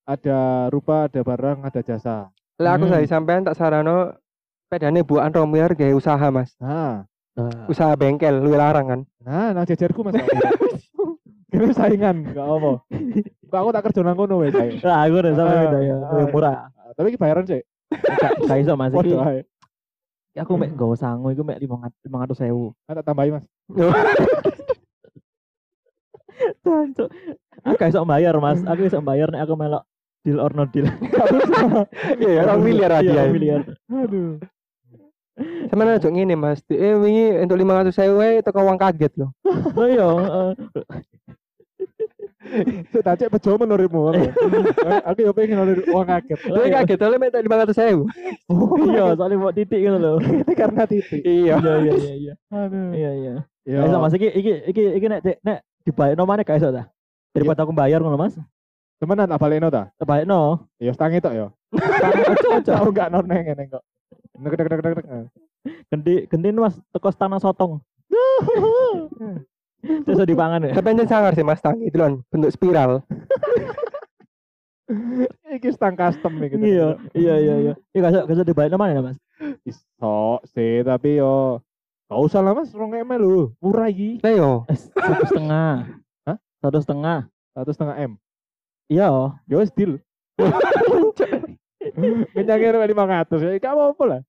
ada 0.06 0.40
rupa, 0.70 1.10
ada 1.10 1.20
barang, 1.20 1.60
ada 1.62 1.82
jasa. 1.82 2.30
Lah 2.56 2.72
aku 2.74 2.86
Hmm. 2.88 2.94
saya 2.94 3.06
sampean 3.06 3.42
tak 3.42 3.58
sarano 3.58 4.14
pedane 4.66 5.02
buan 5.02 5.30
romir 5.30 5.74
gawe 5.74 5.94
usaha 5.94 6.28
Mas. 6.30 6.54
Nah, 6.58 7.04
Nah, 7.36 7.68
Usaha 7.68 7.92
bengkel 7.94 8.32
lu 8.40 8.56
larang 8.56 8.88
kan. 8.88 9.02
nah, 9.20 9.52
nang 9.52 9.68
jejerku 9.68 10.08
Mas. 10.08 10.16
Kira 11.52 11.68
saingan, 11.70 12.32
gak 12.32 12.48
apa. 12.48 12.72
Kok 13.46 13.60
aku 13.60 13.70
tak 13.72 13.84
kerja 13.84 14.00
nang 14.02 14.16
kono 14.16 14.40
wes. 14.40 14.56
Nah, 14.56 14.64
aku 15.04 15.20
udah 15.20 15.34
sampai 15.36 15.52
Ah, 15.52 15.62
beda 15.68 15.80
ya, 15.84 15.96
ah. 15.96 16.12
lebih 16.16 16.28
murah. 16.32 16.56
Tapi 16.96 17.08
iki 17.12 17.20
bayaran 17.20 17.44
sih. 17.44 17.60
Gak 17.92 18.40
gak 18.40 18.56
iso 18.56 18.80
Mas 18.80 18.88
iki. 18.90 19.12
Waduh, 19.12 19.20
ae. 19.28 19.44
Aku 20.36 20.56
mek 20.56 20.72
nggawa 20.72 20.96
sangu 20.96 21.28
iku 21.28 21.44
mek 21.44 21.60
500 21.60 21.92
500.000. 22.08 22.72
Ah, 22.88 22.94
tak 22.96 23.04
tambahin, 23.04 23.36
Mas. 23.36 23.46
Cancuk. 26.64 27.10
Aku 27.64 27.84
iso 27.84 28.00
bayar 28.06 28.36
Mas. 28.38 28.60
Aku 28.64 28.82
iso 28.84 29.00
bayar 29.02 29.28
nek 29.28 29.44
aku 29.44 29.56
melok 29.56 29.84
deal 30.26 30.42
or 30.42 30.50
no 30.58 30.66
deal. 30.66 30.90
Iya, 32.22 32.42
ya, 32.42 32.50
rong 32.50 32.66
miliar 32.66 32.92
aja. 32.98 33.06
Iya, 33.06 33.24
miliar. 33.30 33.62
Aduh. 33.86 34.42
Sampeyan 35.70 36.00
aja 36.00 36.10
ngene 36.10 36.36
Mas. 36.40 36.66
Eh 36.72 36.96
wingi 36.98 37.46
untuk 37.46 37.60
500.000 37.62 38.18
wae 38.18 38.42
teko 38.42 38.66
uang 38.66 38.80
kaget 38.82 39.14
loh. 39.22 39.30
Oh 39.78 39.86
iya, 39.86 40.08
heeh. 40.08 40.50
Sik 42.94 43.02
tak 43.02 43.18
cek 43.18 43.34
bejo 43.34 43.58
menurutmu. 43.58 44.14
Aku 45.10 45.20
yo 45.26 45.34
pengen 45.34 45.66
oleh 45.66 45.82
uang 45.90 46.08
kaget. 46.08 46.40
Oh, 46.46 46.62
Tapi 46.62 46.70
iya. 46.70 46.82
kaget 46.82 47.00
oleh 47.02 47.18
minta 47.18 47.42
500.000. 47.42 48.06
Oh 48.50 48.78
iya, 48.86 49.06
soalnya 49.18 49.36
mau 49.42 49.52
titik 49.52 49.82
gitu 49.82 49.98
loh. 49.98 50.22
Itu 50.22 50.54
karena 50.54 50.86
titik. 50.86 51.22
Iya. 51.26 51.58
Iya 51.58 51.74
iya 51.82 51.94
iya 51.94 52.14
iya. 52.16 52.34
Aduh. 52.54 52.90
Iya 52.94 53.12
iya. 53.18 53.34
Yo. 53.66 53.82
Gak 53.82 53.90
iso 53.90 53.98
Mas 53.98 54.14
iki 54.14 54.30
iki 54.30 54.54
iki 54.70 54.84
iki 55.02 55.08
nek 55.10 55.20
nek 55.42 55.58
dibayar 55.84 56.16
nomane 56.16 56.46
gak 56.46 56.62
iso 56.62 56.70
ta. 56.70 56.86
Daripada 57.34 57.66
aku 57.66 57.74
bayar 57.74 58.00
ngono 58.00 58.16
Mas. 58.16 58.38
Temenan 58.96 59.28
tak 59.28 59.42
balekno 59.44 59.68
ta? 59.68 59.92
Terbayar 60.00 60.24
no. 60.24 60.66
Ya 60.80 60.96
stangi 60.96 61.20
tok 61.20 61.36
ojo. 61.36 61.48
Aku 62.80 62.90
gak 62.96 63.12
noneng 63.12 63.44
ngene 63.44 63.64
kok. 63.68 63.84
Nek 64.40 64.56
nek 64.56 64.68
nek 64.72 64.80
nek 64.80 64.94
nek. 65.04 65.28
Gendi 65.92 66.14
gendi 66.32 66.48
Mas 66.56 66.80
teko 66.96 67.12
stang 67.12 67.36
sotong. 67.42 67.84
Terus 70.06 70.26
dipangan 70.26 70.66
ya. 70.66 70.74
Tapi 70.74 70.88
anjen 70.96 71.06
sangar 71.10 71.36
sih 71.36 71.46
Mas 71.46 71.62
Tang 71.62 71.78
itu 71.84 71.94
lon 72.00 72.24
bentuk 72.32 72.50
spiral. 72.50 73.04
Iki 75.56 75.70
stang 75.74 75.98
custom 75.98 76.38
iki. 76.46 76.56
Iya 76.62 76.98
iya 77.18 77.36
iya 77.42 77.56
iya. 77.58 77.74
Iki 77.94 78.00
gak 78.02 78.12
iso 78.14 78.20
gak 78.26 78.36
iso 78.38 78.44
dibayar 78.46 78.72
nomane 78.72 78.98
ya 78.98 79.02
Mas. 79.04 79.18
Iso 79.66 80.40
sih, 80.54 80.86
tapi 80.86 81.20
yo 81.20 81.60
Gak 82.06 82.22
usah 82.22 82.46
lah 82.46 82.54
mas, 82.54 82.70
rong 82.70 82.94
ml 82.94 83.18
lho, 83.18 83.50
murah 83.58 83.90
iki. 83.90 84.22
Lah 84.22 84.34
yo. 84.38 84.52
Eh, 84.70 84.78
Satu 84.78 85.26
setengah. 85.26 85.90
Hah? 86.30 86.38
Satu 86.62 86.78
setengah. 86.78 87.20
Satu 87.58 87.72
setengah 87.74 87.96
m. 87.98 88.12
Iya. 88.90 89.08
oh. 89.10 89.30
Ya 89.50 89.56
wis 89.62 89.72
deal. 89.74 89.98
Kenyangnya 92.36 92.76
rp 92.76 92.84
lima 92.92 93.06
ratus 93.08 93.40
ya, 93.40 93.56
gak 93.58 93.74
apa-apa 93.74 94.04
lah. 94.06 94.22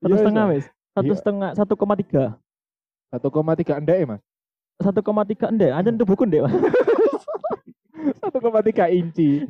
Satu 0.00 0.12
Ya, 0.14 0.16
setengah 0.18 0.44
wis. 0.54 0.64
Satu 0.94 1.12
Iya. 1.12 1.18
setengah. 1.18 1.50
Satu 1.54 1.72
koma 1.76 1.94
tiga. 1.94 2.24
1,3 3.12 3.76
ndek 3.84 3.98
ya, 4.00 4.06
Mas. 4.08 4.22
1,3 4.80 5.52
ndek, 5.52 5.70
aja 5.70 5.90
itu 5.92 6.04
buku 6.08 6.24
ndek. 6.24 6.42
Mas. 6.48 6.54
1,3 8.32 8.88
inci. 8.88 9.44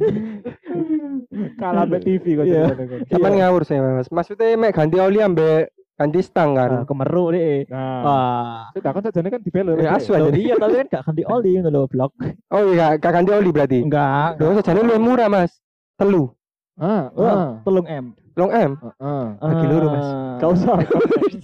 Kalah 1.61 1.85
mbek 1.87 2.03
TV 2.03 2.25
kok 2.37 2.45
Iya. 2.49 2.63
kok. 2.75 2.99
Cuman 3.09 3.33
ngawur 3.39 3.63
sih 3.65 3.79
mas. 3.79 4.09
Maksudnya 4.11 4.59
mek 4.59 4.75
ganti 4.77 4.99
oli 4.99 5.23
ambek 5.23 5.71
ganti 5.99 6.21
stang 6.25 6.57
Ah, 6.57 6.83
kan. 6.83 6.89
kemeru 6.89 7.25
deh. 7.37 7.69
Nah, 7.69 8.01
Wah. 8.03 8.61
sudah 8.75 8.91
kan 8.91 9.03
sajane 9.07 9.29
kan 9.31 9.41
dibelok. 9.45 9.77
Ya, 9.79 9.95
asu 9.95 10.17
aja. 10.17 10.31
Iya 10.33 10.55
tapi 10.59 10.75
kan 10.83 10.87
gak 10.91 11.03
ganti 11.07 11.23
oli 11.29 11.51
ngono 11.61 11.71
lho, 11.71 11.83
blok. 11.87 12.13
Oh 12.51 12.63
iya 12.73 12.97
gak 12.99 13.13
ganti 13.13 13.31
oli 13.31 13.51
berarti. 13.53 13.79
Enggak. 13.85 14.41
Loh 14.41 14.57
sajane 14.59 14.81
lu 14.83 14.97
murah 14.99 15.29
mas. 15.31 15.53
Telu. 16.01 16.33
Ah, 16.81 17.13
ah, 17.15 17.61
tolong 17.63 17.85
M. 17.87 18.17
Long 18.33 18.49
M. 18.49 18.73
ah. 18.97 19.37
Bagi 19.37 19.67
loro, 19.69 19.87
Mas. 19.93 20.09
Gak 20.41 20.51
usah. 20.57 20.77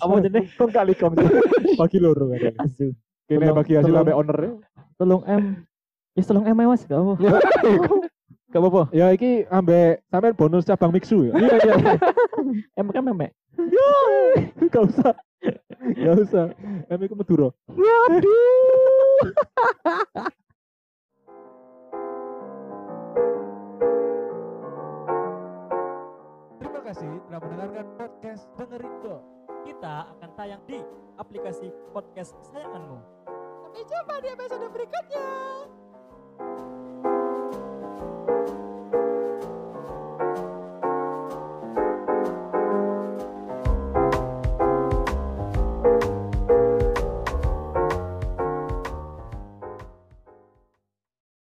Apa 0.00 0.14
jenenge? 0.24 0.48
Kok 0.56 0.68
kali 0.72 0.92
kom 0.96 1.12
bagi 1.76 1.98
loro 2.00 2.32
kan. 2.32 2.56
Asu. 2.64 2.96
Kene 3.28 3.52
bagi 3.52 3.76
hasil 3.76 3.92
ambek 3.92 4.16
owner 4.16 4.56
Tolong 4.96 5.22
M. 5.28 5.68
Ya 6.16 6.22
tolong 6.24 6.48
M 6.48 6.56
Mas, 6.56 6.82
gak 6.88 6.96
apa. 6.96 7.12
Gak 8.48 8.64
apa-apa. 8.64 8.88
Ya 8.96 9.12
iki 9.12 9.44
ambek 9.52 10.00
sampean 10.08 10.32
bonus 10.32 10.64
cabang 10.64 10.88
mixu 10.88 11.28
ya. 11.28 11.36
Iya, 11.36 11.54
iya. 11.60 11.74
M 12.80 12.88
kan 12.88 13.04
memek. 13.04 13.36
Gak 13.58 14.82
usah. 14.86 15.14
Gak 15.98 16.14
usah. 16.22 16.46
Em 16.86 17.00
iku 17.02 17.14
Madura. 17.18 17.48
Terima 26.58 26.80
kasih 26.86 27.10
telah 27.26 27.40
mendengarkan 27.42 27.86
podcast 27.98 28.46
Pengerindo. 28.54 29.16
Kita 29.66 29.94
akan 30.14 30.30
tayang 30.38 30.62
di 30.70 30.78
aplikasi 31.18 31.74
podcast 31.90 32.38
kesayanganmu. 32.38 32.98
Sampai 33.68 33.82
jumpa 33.84 34.14
di 34.22 34.28
episode 34.32 34.66
berikutnya. 34.70 35.26